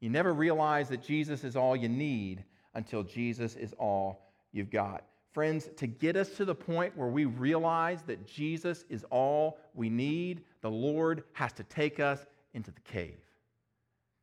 You 0.00 0.10
never 0.10 0.32
realize 0.32 0.88
that 0.88 1.02
Jesus 1.02 1.44
is 1.44 1.56
all 1.56 1.76
you 1.76 1.88
need 1.88 2.44
until 2.74 3.02
Jesus 3.02 3.56
is 3.56 3.72
all 3.74 4.26
you've 4.52 4.70
got. 4.70 5.04
Friends, 5.32 5.68
to 5.76 5.86
get 5.86 6.16
us 6.16 6.30
to 6.36 6.44
the 6.44 6.54
point 6.54 6.96
where 6.96 7.08
we 7.08 7.24
realize 7.24 8.02
that 8.02 8.26
Jesus 8.26 8.84
is 8.88 9.04
all 9.10 9.58
we 9.74 9.90
need, 9.90 10.42
the 10.60 10.70
Lord 10.70 11.24
has 11.32 11.52
to 11.54 11.64
take 11.64 12.00
us 12.00 12.24
into 12.54 12.70
the 12.70 12.80
cave. 12.80 13.18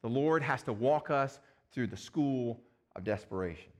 The 0.01 0.09
Lord 0.09 0.41
has 0.41 0.63
to 0.63 0.73
walk 0.73 1.09
us 1.09 1.39
through 1.73 1.87
the 1.87 1.97
school 1.97 2.61
of 2.95 3.03
desperation. 3.03 3.71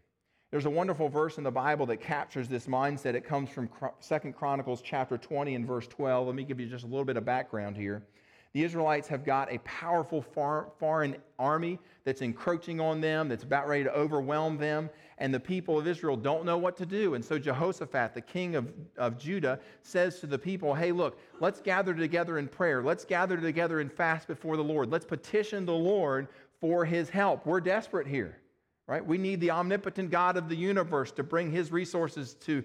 There's 0.51 0.65
a 0.65 0.69
wonderful 0.69 1.07
verse 1.07 1.37
in 1.37 1.45
the 1.45 1.51
Bible 1.51 1.85
that 1.85 2.01
captures 2.01 2.49
this 2.49 2.67
mindset. 2.67 3.13
It 3.13 3.23
comes 3.23 3.49
from 3.49 3.69
Second 4.01 4.33
Chronicles 4.33 4.81
chapter 4.81 5.17
20 5.17 5.55
and 5.55 5.65
verse 5.65 5.87
12. 5.87 6.27
Let 6.27 6.35
me 6.35 6.43
give 6.43 6.59
you 6.59 6.67
just 6.67 6.83
a 6.83 6.87
little 6.87 7.05
bit 7.05 7.15
of 7.15 7.23
background 7.23 7.77
here. 7.77 8.03
The 8.51 8.65
Israelites 8.65 9.07
have 9.07 9.23
got 9.23 9.49
a 9.49 9.59
powerful 9.59 10.21
foreign 10.21 11.15
army 11.39 11.79
that's 12.03 12.21
encroaching 12.21 12.81
on 12.81 12.99
them, 12.99 13.29
that's 13.29 13.45
about 13.45 13.65
ready 13.65 13.85
to 13.85 13.93
overwhelm 13.93 14.57
them, 14.57 14.89
and 15.19 15.33
the 15.33 15.39
people 15.39 15.79
of 15.79 15.87
Israel 15.87 16.17
don't 16.17 16.43
know 16.43 16.57
what 16.57 16.75
to 16.77 16.85
do. 16.85 17.13
And 17.13 17.23
so 17.23 17.39
Jehoshaphat, 17.39 18.13
the 18.13 18.19
king 18.19 18.55
of, 18.57 18.67
of 18.97 19.17
Judah, 19.17 19.57
says 19.83 20.19
to 20.19 20.27
the 20.27 20.37
people, 20.37 20.73
Hey, 20.73 20.91
look, 20.91 21.17
let's 21.39 21.61
gather 21.61 21.93
together 21.93 22.39
in 22.39 22.49
prayer. 22.49 22.83
Let's 22.83 23.05
gather 23.05 23.37
together 23.37 23.79
and 23.79 23.89
fast 23.89 24.27
before 24.27 24.57
the 24.57 24.63
Lord. 24.65 24.91
Let's 24.91 25.05
petition 25.05 25.65
the 25.65 25.71
Lord 25.71 26.27
for 26.59 26.83
his 26.83 27.09
help. 27.09 27.45
We're 27.45 27.61
desperate 27.61 28.05
here 28.05 28.41
right? 28.87 29.05
We 29.05 29.17
need 29.17 29.39
the 29.39 29.51
omnipotent 29.51 30.11
God 30.11 30.37
of 30.37 30.49
the 30.49 30.55
universe 30.55 31.11
to 31.13 31.23
bring 31.23 31.51
his 31.51 31.71
resources 31.71 32.33
to 32.41 32.63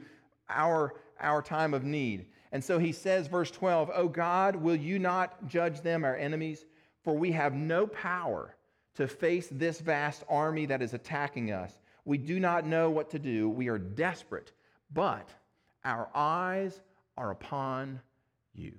our, 0.49 0.95
our 1.21 1.43
time 1.43 1.75
of 1.75 1.85
need. 1.85 2.27
And 2.53 2.63
so 2.63 2.79
he 2.79 2.93
says, 2.93 3.27
verse 3.27 3.51
12, 3.51 3.91
Oh 3.95 4.09
God, 4.09 4.57
will 4.57 4.77
you 4.77 4.99
not 4.99 5.47
judge 5.47 5.81
them, 5.81 6.05
our 6.05 6.17
enemies? 6.17 6.65
For 7.03 7.15
we 7.15 7.33
have 7.33 7.55
no 7.55 7.87
power 7.87 8.57
to 8.95 9.07
face 9.07 9.49
this 9.51 9.81
vast 9.81 10.25
army 10.29 10.67
that 10.67 10.83
is 10.83 10.95
attacking 10.95 11.53
us. 11.53 11.73
We 12.05 12.19
do 12.19 12.41
not 12.41 12.67
know 12.67 12.91
what 12.91 13.11
to 13.11 13.19
do. 13.19 13.49
We 13.49 13.69
are 13.69 13.79
desperate, 13.79 14.53
but 14.93 15.29
our 15.85 16.09
eyes 16.15 16.81
are 17.17 17.31
upon 17.31 18.01
you. 18.55 18.73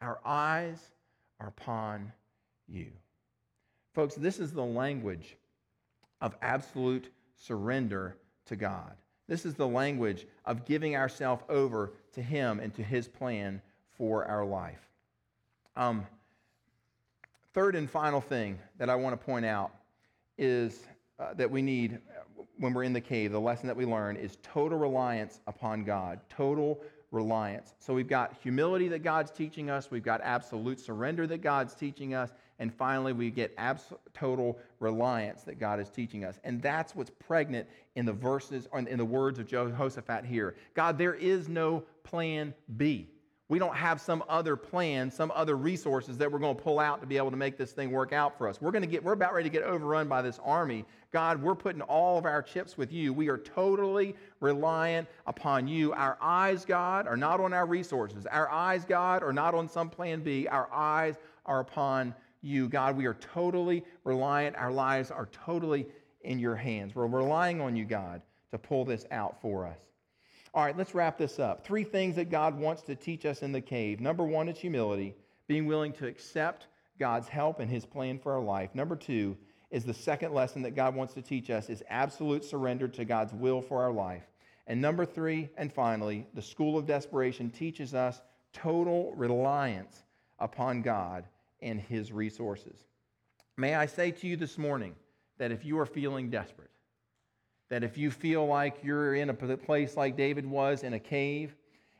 Our 0.00 0.20
eyes 0.24 0.78
are 1.40 1.48
upon 1.48 2.12
you. 2.68 2.92
Folks, 3.94 4.14
this 4.14 4.38
is 4.38 4.52
the 4.52 4.64
language 4.64 5.36
of 6.22 6.34
absolute 6.40 7.10
surrender 7.36 8.16
to 8.46 8.56
God. 8.56 8.94
This 9.28 9.44
is 9.44 9.54
the 9.54 9.68
language 9.68 10.26
of 10.46 10.64
giving 10.64 10.96
ourselves 10.96 11.42
over 11.48 11.92
to 12.12 12.22
Him 12.22 12.60
and 12.60 12.72
to 12.74 12.82
His 12.82 13.08
plan 13.08 13.60
for 13.98 14.24
our 14.24 14.44
life. 14.44 14.88
Um, 15.76 16.06
third 17.52 17.74
and 17.74 17.90
final 17.90 18.20
thing 18.20 18.58
that 18.78 18.88
I 18.88 18.94
want 18.94 19.18
to 19.18 19.22
point 19.22 19.44
out 19.44 19.74
is 20.38 20.84
uh, 21.18 21.34
that 21.34 21.50
we 21.50 21.60
need 21.60 21.98
when 22.58 22.72
we're 22.72 22.84
in 22.84 22.92
the 22.92 23.00
cave, 23.00 23.32
the 23.32 23.40
lesson 23.40 23.66
that 23.66 23.76
we 23.76 23.84
learn 23.84 24.16
is 24.16 24.38
total 24.42 24.78
reliance 24.78 25.40
upon 25.46 25.84
God. 25.84 26.20
Total 26.28 26.80
reliance. 27.10 27.74
So 27.78 27.92
we've 27.92 28.08
got 28.08 28.34
humility 28.42 28.88
that 28.88 29.02
God's 29.02 29.30
teaching 29.30 29.68
us, 29.68 29.90
we've 29.90 30.02
got 30.02 30.20
absolute 30.22 30.80
surrender 30.80 31.26
that 31.26 31.42
God's 31.42 31.74
teaching 31.74 32.14
us, 32.14 32.30
and 32.62 32.72
finally 32.72 33.12
we 33.12 33.28
get 33.28 33.52
absolute 33.58 34.00
total 34.14 34.56
reliance 34.78 35.42
that 35.42 35.58
God 35.58 35.80
is 35.80 35.90
teaching 35.90 36.24
us. 36.24 36.38
And 36.44 36.62
that's 36.62 36.94
what's 36.94 37.10
pregnant 37.10 37.66
in 37.96 38.06
the 38.06 38.12
verses 38.12 38.68
in 38.86 38.98
the 38.98 39.04
words 39.04 39.40
of 39.40 39.48
Jehoshaphat 39.48 40.24
here. 40.24 40.54
God, 40.74 40.96
there 40.96 41.14
is 41.14 41.48
no 41.48 41.82
plan 42.04 42.54
B. 42.76 43.08
We 43.48 43.58
don't 43.58 43.74
have 43.74 44.00
some 44.00 44.22
other 44.28 44.54
plan, 44.54 45.10
some 45.10 45.32
other 45.34 45.56
resources 45.56 46.16
that 46.18 46.30
we're 46.30 46.38
going 46.38 46.54
to 46.54 46.62
pull 46.62 46.78
out 46.78 47.00
to 47.00 47.06
be 47.06 47.16
able 47.16 47.32
to 47.32 47.36
make 47.36 47.58
this 47.58 47.72
thing 47.72 47.90
work 47.90 48.12
out 48.12 48.38
for 48.38 48.48
us. 48.48 48.62
We're 48.62 48.70
going 48.70 48.82
to 48.82 48.88
get 48.88 49.02
we're 49.02 49.12
about 49.12 49.34
ready 49.34 49.50
to 49.50 49.52
get 49.52 49.64
overrun 49.64 50.06
by 50.06 50.22
this 50.22 50.38
army. 50.44 50.84
God, 51.12 51.42
we're 51.42 51.56
putting 51.56 51.82
all 51.82 52.16
of 52.16 52.26
our 52.26 52.42
chips 52.42 52.78
with 52.78 52.92
you. 52.92 53.12
We 53.12 53.28
are 53.28 53.38
totally 53.38 54.14
reliant 54.38 55.08
upon 55.26 55.66
you. 55.66 55.92
Our 55.94 56.16
eyes, 56.22 56.64
God, 56.64 57.08
are 57.08 57.16
not 57.16 57.40
on 57.40 57.52
our 57.52 57.66
resources. 57.66 58.24
Our 58.24 58.48
eyes, 58.48 58.84
God, 58.84 59.24
are 59.24 59.32
not 59.32 59.52
on 59.52 59.68
some 59.68 59.90
plan 59.90 60.20
B. 60.20 60.46
Our 60.46 60.72
eyes 60.72 61.16
are 61.44 61.58
upon 61.58 62.14
you. 62.42 62.68
God, 62.68 62.96
we 62.96 63.06
are 63.06 63.14
totally 63.14 63.84
reliant. 64.04 64.56
Our 64.56 64.72
lives 64.72 65.10
are 65.10 65.26
totally 65.26 65.86
in 66.20 66.38
your 66.38 66.56
hands. 66.56 66.94
We're 66.94 67.06
relying 67.06 67.60
on 67.60 67.76
you, 67.76 67.84
God, 67.84 68.22
to 68.50 68.58
pull 68.58 68.84
this 68.84 69.06
out 69.10 69.40
for 69.40 69.66
us. 69.66 69.78
All 70.54 70.62
right, 70.62 70.76
let's 70.76 70.94
wrap 70.94 71.16
this 71.16 71.38
up. 71.38 71.64
Three 71.64 71.84
things 71.84 72.16
that 72.16 72.30
God 72.30 72.58
wants 72.58 72.82
to 72.82 72.94
teach 72.94 73.24
us 73.24 73.42
in 73.42 73.52
the 73.52 73.60
cave. 73.60 74.00
Number 74.00 74.24
one 74.24 74.48
is 74.48 74.58
humility, 74.58 75.14
being 75.48 75.66
willing 75.66 75.92
to 75.94 76.06
accept 76.06 76.66
God's 76.98 77.28
help 77.28 77.58
and 77.58 77.70
his 77.70 77.86
plan 77.86 78.18
for 78.18 78.32
our 78.32 78.42
life. 78.42 78.74
Number 78.74 78.94
two 78.94 79.36
is 79.70 79.84
the 79.84 79.94
second 79.94 80.34
lesson 80.34 80.62
that 80.62 80.76
God 80.76 80.94
wants 80.94 81.14
to 81.14 81.22
teach 81.22 81.48
us 81.48 81.70
is 81.70 81.82
absolute 81.88 82.44
surrender 82.44 82.86
to 82.88 83.06
God's 83.06 83.32
will 83.32 83.62
for 83.62 83.82
our 83.82 83.92
life. 83.92 84.24
And 84.66 84.80
number 84.80 85.06
three, 85.06 85.48
and 85.56 85.72
finally, 85.72 86.26
the 86.34 86.42
school 86.42 86.78
of 86.78 86.86
desperation 86.86 87.50
teaches 87.50 87.94
us 87.94 88.20
total 88.52 89.14
reliance 89.16 90.04
upon 90.38 90.82
God 90.82 91.24
and 91.62 91.80
his 91.80 92.12
resources. 92.12 92.84
May 93.56 93.74
I 93.74 93.86
say 93.86 94.10
to 94.10 94.26
you 94.26 94.36
this 94.36 94.58
morning 94.58 94.94
that 95.38 95.52
if 95.52 95.64
you 95.64 95.78
are 95.78 95.86
feeling 95.86 96.30
desperate, 96.30 96.70
that 97.70 97.84
if 97.84 97.96
you 97.96 98.10
feel 98.10 98.46
like 98.46 98.78
you're 98.82 99.14
in 99.14 99.30
a 99.30 99.34
place 99.34 99.96
like 99.96 100.16
David 100.16 100.44
was 100.44 100.82
in 100.82 100.94
a 100.94 100.98
cave, 100.98 101.54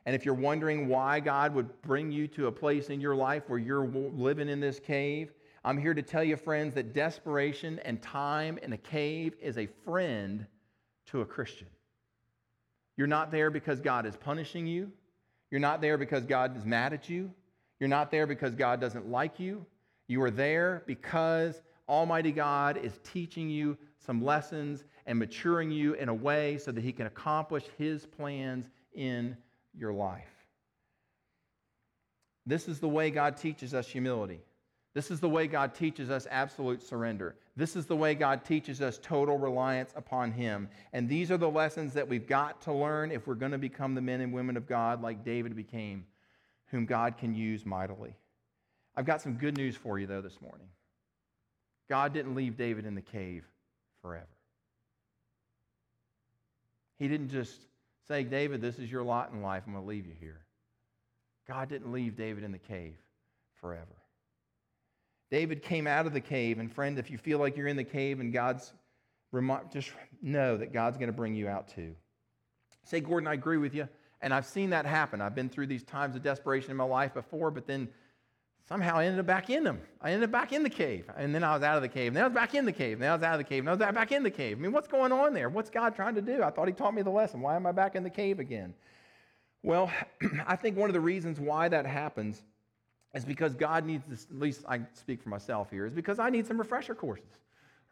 and 0.05 0.15
if 0.15 0.25
you're 0.25 0.33
wondering 0.33 0.87
why 0.87 1.19
God 1.19 1.55
would 1.55 1.81
bring 1.81 2.11
you 2.11 2.27
to 2.29 2.47
a 2.47 2.51
place 2.51 2.89
in 2.89 2.99
your 2.99 3.15
life 3.15 3.43
where 3.47 3.59
you're 3.59 3.87
living 3.87 4.49
in 4.49 4.59
this 4.59 4.79
cave, 4.79 5.31
I'm 5.63 5.77
here 5.77 5.93
to 5.93 6.01
tell 6.01 6.23
you, 6.23 6.35
friends, 6.35 6.73
that 6.73 6.93
desperation 6.93 7.79
and 7.85 8.01
time 8.01 8.57
in 8.61 8.73
a 8.73 8.77
cave 8.77 9.35
is 9.41 9.57
a 9.57 9.67
friend 9.85 10.45
to 11.07 11.21
a 11.21 11.25
Christian. 11.25 11.67
You're 12.97 13.07
not 13.07 13.31
there 13.31 13.49
because 13.49 13.79
God 13.79 14.05
is 14.05 14.17
punishing 14.17 14.67
you. 14.67 14.91
You're 15.49 15.61
not 15.61 15.81
there 15.81 15.97
because 15.97 16.25
God 16.25 16.57
is 16.57 16.65
mad 16.65 16.93
at 16.93 17.09
you. 17.09 17.31
You're 17.83 17.89
not 17.89 18.11
there 18.11 18.25
because 18.25 18.55
God 18.55 18.79
doesn't 18.79 19.09
like 19.09 19.41
you. 19.41 19.65
You 20.07 20.23
are 20.23 20.31
there 20.31 20.83
because 20.87 21.61
Almighty 21.89 22.31
God 22.31 22.77
is 22.77 22.97
teaching 23.03 23.49
you 23.49 23.77
some 23.97 24.23
lessons 24.23 24.85
and 25.05 25.19
maturing 25.19 25.69
you 25.69 25.93
in 25.95 26.07
a 26.07 26.13
way 26.13 26.57
so 26.59 26.71
that 26.71 26.81
He 26.81 26.93
can 26.93 27.07
accomplish 27.07 27.65
His 27.77 28.05
plans 28.05 28.69
in 28.93 29.35
your 29.77 29.91
life. 29.91 30.31
This 32.45 32.69
is 32.69 32.79
the 32.79 32.87
way 32.87 33.11
God 33.11 33.35
teaches 33.35 33.73
us 33.73 33.85
humility. 33.89 34.39
This 34.93 35.11
is 35.11 35.19
the 35.19 35.27
way 35.27 35.45
God 35.45 35.75
teaches 35.75 36.09
us 36.09 36.25
absolute 36.31 36.81
surrender. 36.81 37.35
This 37.57 37.75
is 37.75 37.85
the 37.85 37.97
way 37.97 38.15
God 38.15 38.45
teaches 38.45 38.81
us 38.81 38.97
total 39.03 39.37
reliance 39.37 39.91
upon 39.97 40.31
Him. 40.31 40.69
And 40.93 41.09
these 41.09 41.31
are 41.31 41.37
the 41.37 41.51
lessons 41.51 41.91
that 41.95 42.07
we've 42.07 42.27
got 42.27 42.61
to 42.61 42.71
learn 42.71 43.11
if 43.11 43.27
we're 43.27 43.35
going 43.35 43.51
to 43.51 43.57
become 43.57 43.93
the 43.93 44.01
men 44.01 44.21
and 44.21 44.31
women 44.31 44.55
of 44.55 44.67
God 44.67 45.01
like 45.01 45.25
David 45.25 45.53
became, 45.53 46.05
whom 46.73 46.85
God 46.85 47.17
can 47.17 47.33
use 47.33 47.65
mightily. 47.65 48.15
I've 48.95 49.05
got 49.05 49.21
some 49.21 49.35
good 49.35 49.55
news 49.55 49.77
for 49.77 49.99
you, 49.99 50.07
though, 50.07 50.21
this 50.21 50.41
morning. 50.41 50.67
God 51.87 52.13
didn't 52.13 52.35
leave 52.35 52.57
David 52.57 52.85
in 52.85 52.95
the 52.95 53.01
cave 53.01 53.45
forever. 54.01 54.27
He 56.97 57.07
didn't 57.07 57.29
just 57.29 57.59
say, 58.07 58.23
David, 58.23 58.59
this 58.59 58.79
is 58.79 58.91
your 58.91 59.03
lot 59.03 59.31
in 59.31 59.41
life. 59.41 59.63
I'm 59.65 59.73
going 59.73 59.83
to 59.83 59.89
leave 59.89 60.05
you 60.05 60.13
here. 60.19 60.41
God 61.47 61.69
didn't 61.69 61.91
leave 61.91 62.15
David 62.15 62.43
in 62.43 62.51
the 62.51 62.57
cave 62.57 62.95
forever. 63.61 63.85
David 65.29 65.61
came 65.61 65.85
out 65.85 66.05
of 66.05 66.13
the 66.13 66.21
cave, 66.21 66.59
and 66.59 66.71
friend, 66.71 66.97
if 66.97 67.11
you 67.11 67.17
feel 67.17 67.37
like 67.37 67.55
you're 67.55 67.67
in 67.67 67.77
the 67.77 67.83
cave 67.83 68.19
and 68.19 68.33
God's 68.33 68.73
just 69.71 69.91
know 70.21 70.57
that 70.57 70.73
God's 70.73 70.97
going 70.97 71.07
to 71.07 71.13
bring 71.13 71.35
you 71.35 71.47
out 71.47 71.67
too. 71.67 71.95
Say, 72.83 72.99
Gordon, 72.99 73.27
I 73.27 73.33
agree 73.33 73.57
with 73.57 73.73
you. 73.73 73.87
And 74.23 74.33
I've 74.33 74.45
seen 74.45 74.69
that 74.69 74.85
happen. 74.85 75.21
I've 75.21 75.35
been 75.35 75.49
through 75.49 75.67
these 75.67 75.83
times 75.83 76.15
of 76.15 76.23
desperation 76.23 76.71
in 76.71 76.77
my 76.77 76.85
life 76.85 77.13
before, 77.13 77.51
but 77.51 77.67
then 77.67 77.89
somehow 78.67 78.95
I 78.95 79.05
ended 79.05 79.19
up 79.19 79.25
back 79.25 79.49
in 79.49 79.65
them. 79.65 79.81
I 80.01 80.11
ended 80.11 80.29
up 80.29 80.31
back 80.31 80.53
in 80.53 80.63
the 80.63 80.69
cave. 80.69 81.09
And 81.17 81.35
then 81.35 81.43
I 81.43 81.53
was 81.53 81.61
out 81.61 81.75
of 81.75 81.81
the 81.81 81.89
cave. 81.89 82.07
And 82.07 82.15
then 82.15 82.23
I 82.23 82.27
was 82.27 82.33
back 82.33 82.55
in 82.55 82.65
the 82.65 82.71
cave. 82.71 82.93
And 82.93 83.01
then 83.05 83.13
I 83.13 83.15
was 83.15 83.23
out 83.23 83.33
of 83.33 83.39
the 83.39 83.43
cave. 83.43 83.59
And 83.59 83.69
I 83.69 83.73
was 83.73 83.93
back 83.93 84.11
in 84.13 84.23
the 84.23 84.31
cave. 84.31 84.57
I 84.57 84.61
mean, 84.61 84.71
what's 84.71 84.87
going 84.87 85.11
on 85.11 85.33
there? 85.33 85.49
What's 85.49 85.69
God 85.69 85.93
trying 85.93 86.15
to 86.15 86.21
do? 86.21 86.41
I 86.41 86.49
thought 86.51 86.67
He 86.67 86.73
taught 86.73 86.93
me 86.93 87.01
the 87.01 87.09
lesson. 87.09 87.41
Why 87.41 87.57
am 87.57 87.67
I 87.67 87.73
back 87.73 87.95
in 87.95 88.03
the 88.03 88.09
cave 88.09 88.39
again? 88.39 88.73
Well, 89.61 89.91
I 90.47 90.55
think 90.55 90.77
one 90.77 90.89
of 90.89 90.93
the 90.93 91.01
reasons 91.01 91.41
why 91.41 91.67
that 91.67 91.85
happens 91.85 92.43
is 93.13 93.25
because 93.25 93.53
God 93.55 93.85
needs, 93.85 94.05
this, 94.07 94.27
at 94.31 94.39
least 94.39 94.61
I 94.67 94.79
speak 94.93 95.21
for 95.21 95.29
myself 95.29 95.69
here, 95.69 95.85
is 95.85 95.93
because 95.93 96.17
I 96.17 96.29
need 96.29 96.47
some 96.47 96.57
refresher 96.57 96.95
courses 96.95 97.39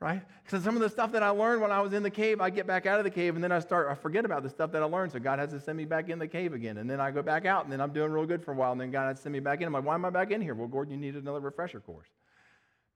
right? 0.02 0.24
Because 0.44 0.64
some 0.64 0.76
of 0.76 0.82
the 0.82 0.90
stuff 0.90 1.12
that 1.12 1.22
I 1.22 1.30
learned 1.30 1.62
when 1.62 1.72
I 1.72 1.80
was 1.80 1.94
in 1.94 2.02
the 2.02 2.10
cave, 2.10 2.42
I 2.42 2.50
get 2.50 2.66
back 2.66 2.88
out 2.88 2.98
of 2.98 3.04
the 3.04 3.12
cave 3.12 3.36
and 3.36 3.44
then 3.44 3.52
I 3.52 3.60
start, 3.60 3.88
I 3.88 3.94
forget 3.94 4.26
about 4.26 4.42
the 4.42 4.50
stuff 4.50 4.72
that 4.72 4.82
I 4.82 4.86
learned. 4.86 5.12
So 5.12 5.20
God 5.20 5.38
has 5.38 5.52
to 5.52 5.60
send 5.60 5.78
me 5.78 5.86
back 5.86 6.10
in 6.10 6.18
the 6.18 6.28
cave 6.28 6.54
again. 6.54 6.78
And 6.78 6.90
then 6.90 7.00
I 7.00 7.12
go 7.12 7.22
back 7.22 7.46
out 7.46 7.64
and 7.64 7.72
then 7.72 7.80
I'm 7.80 7.94
doing 7.94 8.12
real 8.12 8.26
good 8.26 8.44
for 8.44 8.52
a 8.52 8.56
while. 8.56 8.72
And 8.72 8.82
then 8.82 8.90
God 8.90 9.08
has 9.08 9.18
to 9.18 9.24
send 9.24 9.34
me 9.34 9.40
back 9.40 9.62
in. 9.62 9.68
I'm 9.68 9.74
like, 9.74 9.86
why 9.86 9.94
am 9.94 10.04
I 10.04 10.10
back 10.10 10.32
in 10.32 10.42
here? 10.42 10.56
Well, 10.56 10.68
Gordon, 10.68 10.92
you 10.92 11.00
need 11.00 11.16
another 11.16 11.40
refresher 11.40 11.80
course. 11.80 12.08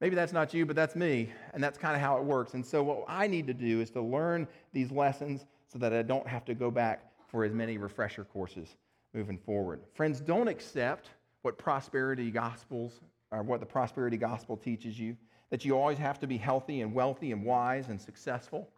Maybe 0.01 0.15
that's 0.15 0.33
not 0.33 0.53
you, 0.53 0.65
but 0.65 0.75
that's 0.75 0.95
me. 0.95 1.29
And 1.53 1.63
that's 1.63 1.77
kind 1.77 1.95
of 1.95 2.01
how 2.01 2.17
it 2.17 2.23
works. 2.23 2.55
And 2.55 2.65
so 2.65 2.81
what 2.81 3.05
I 3.07 3.27
need 3.27 3.45
to 3.47 3.53
do 3.53 3.81
is 3.81 3.91
to 3.91 4.01
learn 4.01 4.47
these 4.73 4.91
lessons 4.91 5.45
so 5.71 5.77
that 5.79 5.93
I 5.93 6.01
don't 6.01 6.27
have 6.27 6.43
to 6.45 6.55
go 6.55 6.71
back 6.71 7.11
for 7.27 7.45
as 7.45 7.53
many 7.53 7.77
refresher 7.77 8.23
courses 8.23 8.75
moving 9.13 9.37
forward. 9.37 9.81
Friends, 9.93 10.19
don't 10.19 10.47
accept 10.47 11.11
what 11.43 11.57
prosperity 11.59 12.31
gospels 12.31 12.99
or 13.31 13.43
what 13.43 13.59
the 13.59 13.65
prosperity 13.65 14.17
gospel 14.17 14.57
teaches 14.57 14.99
you 14.99 15.15
that 15.49 15.65
you 15.65 15.77
always 15.77 15.97
have 15.97 16.19
to 16.19 16.27
be 16.27 16.37
healthy 16.37 16.81
and 16.81 16.93
wealthy 16.93 17.31
and 17.31 17.43
wise 17.43 17.89
and 17.89 18.01
successful, 18.01 18.69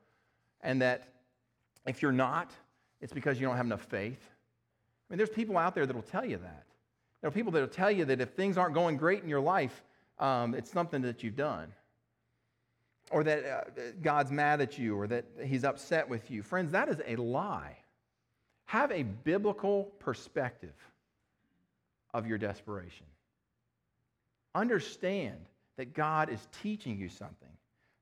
and 0.62 0.82
that 0.82 1.08
if 1.86 2.02
you're 2.02 2.12
not, 2.12 2.52
it's 3.02 3.14
because 3.14 3.40
you 3.40 3.48
don't 3.48 3.58
have 3.58 3.66
enough 3.66 3.84
faith. 3.84 4.30
I 5.10 5.14
mean, 5.14 5.18
there's 5.18 5.30
people 5.30 5.58
out 5.58 5.76
there 5.76 5.86
that 5.86 5.96
will 5.96 6.02
tell 6.02 6.26
you 6.26 6.38
that. 6.38 6.64
There 7.22 7.30
are 7.30 7.32
people 7.32 7.52
that 7.54 7.62
will 7.62 7.68
tell 7.68 7.92
you 7.92 8.06
that 8.06 8.22
if 8.22 8.30
things 8.30 8.58
aren't 8.58 8.74
going 8.74 8.98
great 8.98 9.24
in 9.24 9.30
your 9.30 9.40
life, 9.40 9.84
um, 10.20 10.54
it's 10.54 10.72
something 10.72 11.02
that 11.04 11.24
you've 11.24 11.36
done. 11.36 11.72
Or 13.10 13.24
that 13.24 13.46
uh, 13.46 13.82
God's 14.02 14.32
mad 14.32 14.60
at 14.60 14.78
you, 14.78 15.00
or 15.00 15.08
that 15.08 15.26
He's 15.44 15.64
upset 15.64 16.10
with 16.10 16.30
you. 16.30 16.44
Friends, 16.44 16.72
that 16.72 16.90
is 16.90 17.02
a 17.08 17.16
lie. 17.16 17.78
Have 18.66 18.92
a 18.92 19.04
biblical 19.04 19.86
perspective 20.00 20.76
of 22.14 22.28
your 22.28 22.38
desperation. 22.38 23.06
Understand 24.54 25.38
that 25.78 25.94
God 25.94 26.30
is 26.30 26.48
teaching 26.62 26.98
you 26.98 27.10
something 27.10 27.50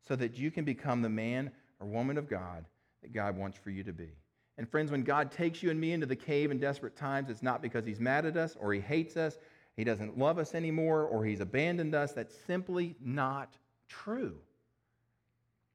so 0.07 0.15
that 0.15 0.37
you 0.37 0.51
can 0.51 0.65
become 0.65 1.01
the 1.01 1.09
man 1.09 1.51
or 1.79 1.87
woman 1.87 2.17
of 2.17 2.29
God 2.29 2.65
that 3.01 3.13
God 3.13 3.37
wants 3.37 3.57
for 3.57 3.69
you 3.69 3.83
to 3.83 3.93
be. 3.93 4.09
And 4.57 4.69
friends, 4.69 4.91
when 4.91 5.03
God 5.03 5.31
takes 5.31 5.61
you 5.61 5.69
and 5.69 5.79
me 5.79 5.91
into 5.91 6.05
the 6.05 6.15
cave 6.15 6.49
in 6.49 6.59
desperate 6.59 6.95
times, 6.95 7.29
it's 7.29 7.43
not 7.43 7.61
because 7.61 7.85
he's 7.85 7.99
mad 7.99 8.25
at 8.25 8.37
us 8.37 8.55
or 8.59 8.73
he 8.73 8.79
hates 8.79 9.17
us, 9.17 9.37
he 9.75 9.83
doesn't 9.83 10.17
love 10.17 10.39
us 10.39 10.55
anymore, 10.55 11.03
or 11.03 11.25
he's 11.25 11.41
abandoned 11.41 11.95
us. 11.95 12.13
That's 12.13 12.35
simply 12.47 12.95
not 13.01 13.57
true. 13.89 14.37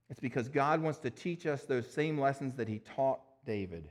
It's 0.09 0.21
because 0.21 0.49
God 0.49 0.81
wants 0.81 0.99
to 1.01 1.11
teach 1.11 1.47
us 1.47 1.65
those 1.65 1.87
same 1.89 2.19
lessons 2.19 2.55
that 2.57 2.67
he 2.67 2.79
taught 2.79 3.21
David. 3.45 3.91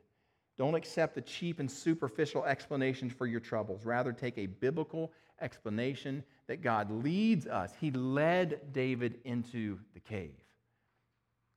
Don't 0.58 0.76
accept 0.76 1.15
the 1.15 1.22
cheap 1.22 1.60
and 1.60 1.72
superficial 1.72 2.43
explanations 2.43 3.13
for 3.13 3.28
your 3.28 3.39
troubles. 3.39 3.86
Rather, 3.86 4.12
take 4.12 4.38
a 4.38 4.48
biblical 4.48 5.13
explanation 5.41 6.24
that 6.50 6.64
God 6.64 6.90
leads 7.04 7.46
us. 7.46 7.72
He 7.80 7.92
led 7.92 8.74
David 8.74 9.20
into 9.24 9.78
the 9.94 10.00
cave. 10.00 10.34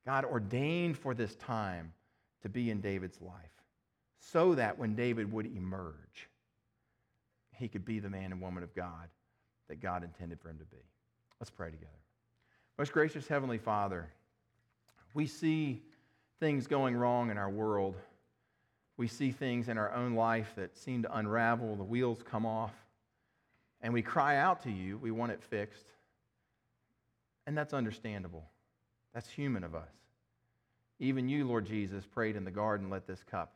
God 0.05 0.23
ordained 0.23 0.99
for 0.99 1.15
this 1.15 1.35
time 1.35 1.91
to 2.43 2.49
be 2.49 2.69
in 2.69 2.79
David's 2.79 3.19
life 3.19 3.33
so 4.19 4.53
that 4.53 4.77
when 4.77 4.93
David 4.93 5.31
would 5.33 5.47
emerge, 5.47 6.29
he 7.55 7.67
could 7.67 7.83
be 7.83 7.97
the 7.97 8.09
man 8.09 8.31
and 8.31 8.39
woman 8.39 8.61
of 8.61 8.75
God 8.75 9.09
that 9.67 9.81
God 9.81 10.03
intended 10.03 10.39
for 10.39 10.49
him 10.49 10.59
to 10.59 10.65
be. 10.65 10.83
Let's 11.39 11.49
pray 11.49 11.71
together. 11.71 11.89
Most 12.77 12.91
gracious 12.91 13.27
Heavenly 13.27 13.57
Father, 13.57 14.11
we 15.15 15.25
see 15.25 15.81
things 16.39 16.67
going 16.67 16.95
wrong 16.95 17.31
in 17.31 17.39
our 17.39 17.49
world. 17.49 17.95
We 18.97 19.07
see 19.07 19.31
things 19.31 19.69
in 19.69 19.79
our 19.79 19.91
own 19.91 20.13
life 20.13 20.53
that 20.55 20.77
seem 20.77 21.01
to 21.01 21.17
unravel, 21.17 21.77
the 21.77 21.83
wheels 21.83 22.21
come 22.23 22.45
off 22.45 22.73
and 23.83 23.93
we 23.93 24.01
cry 24.01 24.37
out 24.37 24.63
to 24.63 24.71
you, 24.71 24.97
we 24.97 25.11
want 25.11 25.33
it 25.33 25.43
fixed. 25.43 25.85
And 27.45 27.57
that's 27.57 27.73
understandable. 27.73 28.45
That's 29.13 29.29
human 29.29 29.65
of 29.65 29.75
us. 29.75 29.91
Even 30.99 31.27
you, 31.27 31.45
Lord 31.45 31.65
Jesus, 31.65 32.05
prayed 32.05 32.37
in 32.37 32.45
the 32.45 32.51
garden, 32.51 32.89
let 32.89 33.05
this 33.05 33.21
cup 33.29 33.53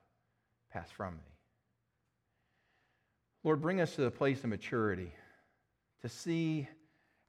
pass 0.71 0.91
from 0.91 1.15
me. 1.15 1.23
Lord, 3.43 3.61
bring 3.61 3.79
us 3.79 3.95
to 3.95 4.01
the 4.01 4.11
place 4.11 4.43
of 4.43 4.49
maturity 4.49 5.13
to 6.01 6.09
see 6.09 6.67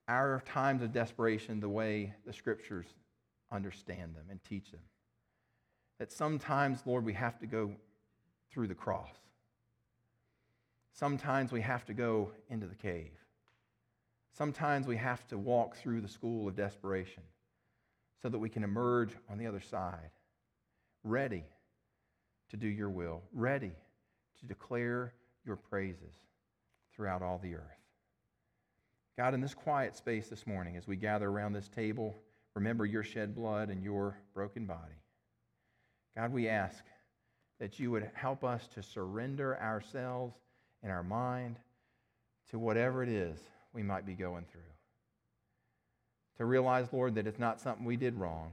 our 0.08 0.42
times 0.44 0.82
of 0.82 0.92
desperation 0.92 1.60
the 1.60 1.68
way 1.68 2.14
the 2.26 2.32
scriptures 2.32 2.86
understand 3.52 4.16
them 4.16 4.24
and 4.28 4.42
teach 4.42 4.72
them. 4.72 4.80
That 6.00 6.10
sometimes, 6.10 6.80
Lord, 6.84 7.04
we 7.04 7.12
have 7.12 7.38
to 7.38 7.46
go 7.46 7.70
through 8.50 8.66
the 8.66 8.74
cross. 8.74 9.14
Sometimes 10.98 11.52
we 11.52 11.60
have 11.60 11.84
to 11.84 11.94
go 11.94 12.32
into 12.50 12.66
the 12.66 12.74
cave. 12.74 13.12
Sometimes 14.32 14.88
we 14.88 14.96
have 14.96 15.24
to 15.28 15.38
walk 15.38 15.76
through 15.76 16.00
the 16.00 16.08
school 16.08 16.48
of 16.48 16.56
desperation 16.56 17.22
so 18.20 18.28
that 18.28 18.38
we 18.40 18.48
can 18.48 18.64
emerge 18.64 19.12
on 19.30 19.38
the 19.38 19.46
other 19.46 19.60
side, 19.60 20.10
ready 21.04 21.44
to 22.50 22.56
do 22.56 22.66
your 22.66 22.90
will, 22.90 23.22
ready 23.32 23.70
to 24.40 24.46
declare 24.46 25.12
your 25.44 25.54
praises 25.54 26.16
throughout 26.92 27.22
all 27.22 27.38
the 27.38 27.54
earth. 27.54 27.62
God, 29.16 29.34
in 29.34 29.40
this 29.40 29.54
quiet 29.54 29.94
space 29.94 30.26
this 30.26 30.48
morning, 30.48 30.76
as 30.76 30.88
we 30.88 30.96
gather 30.96 31.28
around 31.28 31.52
this 31.52 31.68
table, 31.68 32.16
remember 32.56 32.84
your 32.84 33.04
shed 33.04 33.36
blood 33.36 33.68
and 33.70 33.84
your 33.84 34.18
broken 34.34 34.66
body. 34.66 35.00
God, 36.16 36.32
we 36.32 36.48
ask 36.48 36.82
that 37.60 37.78
you 37.78 37.92
would 37.92 38.10
help 38.14 38.42
us 38.42 38.66
to 38.74 38.82
surrender 38.82 39.56
ourselves 39.60 40.34
in 40.82 40.90
our 40.90 41.02
mind 41.02 41.56
to 42.50 42.58
whatever 42.58 43.02
it 43.02 43.08
is 43.08 43.38
we 43.72 43.82
might 43.82 44.06
be 44.06 44.14
going 44.14 44.44
through. 44.50 44.60
To 46.38 46.44
realize, 46.44 46.86
Lord, 46.92 47.16
that 47.16 47.26
it's 47.26 47.38
not 47.38 47.60
something 47.60 47.84
we 47.84 47.96
did 47.96 48.14
wrong. 48.14 48.52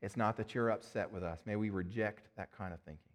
It's 0.00 0.16
not 0.16 0.36
that 0.38 0.54
you're 0.54 0.70
upset 0.70 1.12
with 1.12 1.22
us. 1.22 1.38
May 1.46 1.56
we 1.56 1.70
reject 1.70 2.28
that 2.36 2.50
kind 2.56 2.72
of 2.72 2.80
thinking. 2.80 3.12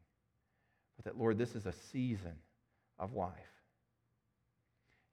But 0.95 1.05
that, 1.05 1.19
Lord, 1.19 1.37
this 1.37 1.55
is 1.55 1.65
a 1.65 1.73
season 1.73 2.35
of 2.99 3.13
life 3.13 3.31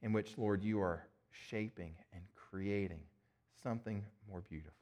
in 0.03 0.13
which, 0.13 0.37
Lord, 0.37 0.63
you 0.63 0.81
are 0.81 1.07
shaping 1.31 1.95
and 2.13 2.23
creating 2.35 3.01
something 3.63 4.05
more 4.31 4.43
beautiful. 4.49 4.73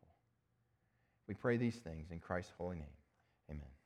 We 1.28 1.34
pray 1.34 1.56
these 1.56 1.76
things 1.76 2.10
in 2.10 2.18
Christ's 2.18 2.52
holy 2.58 2.76
name. 2.76 2.86
Amen. 3.50 3.81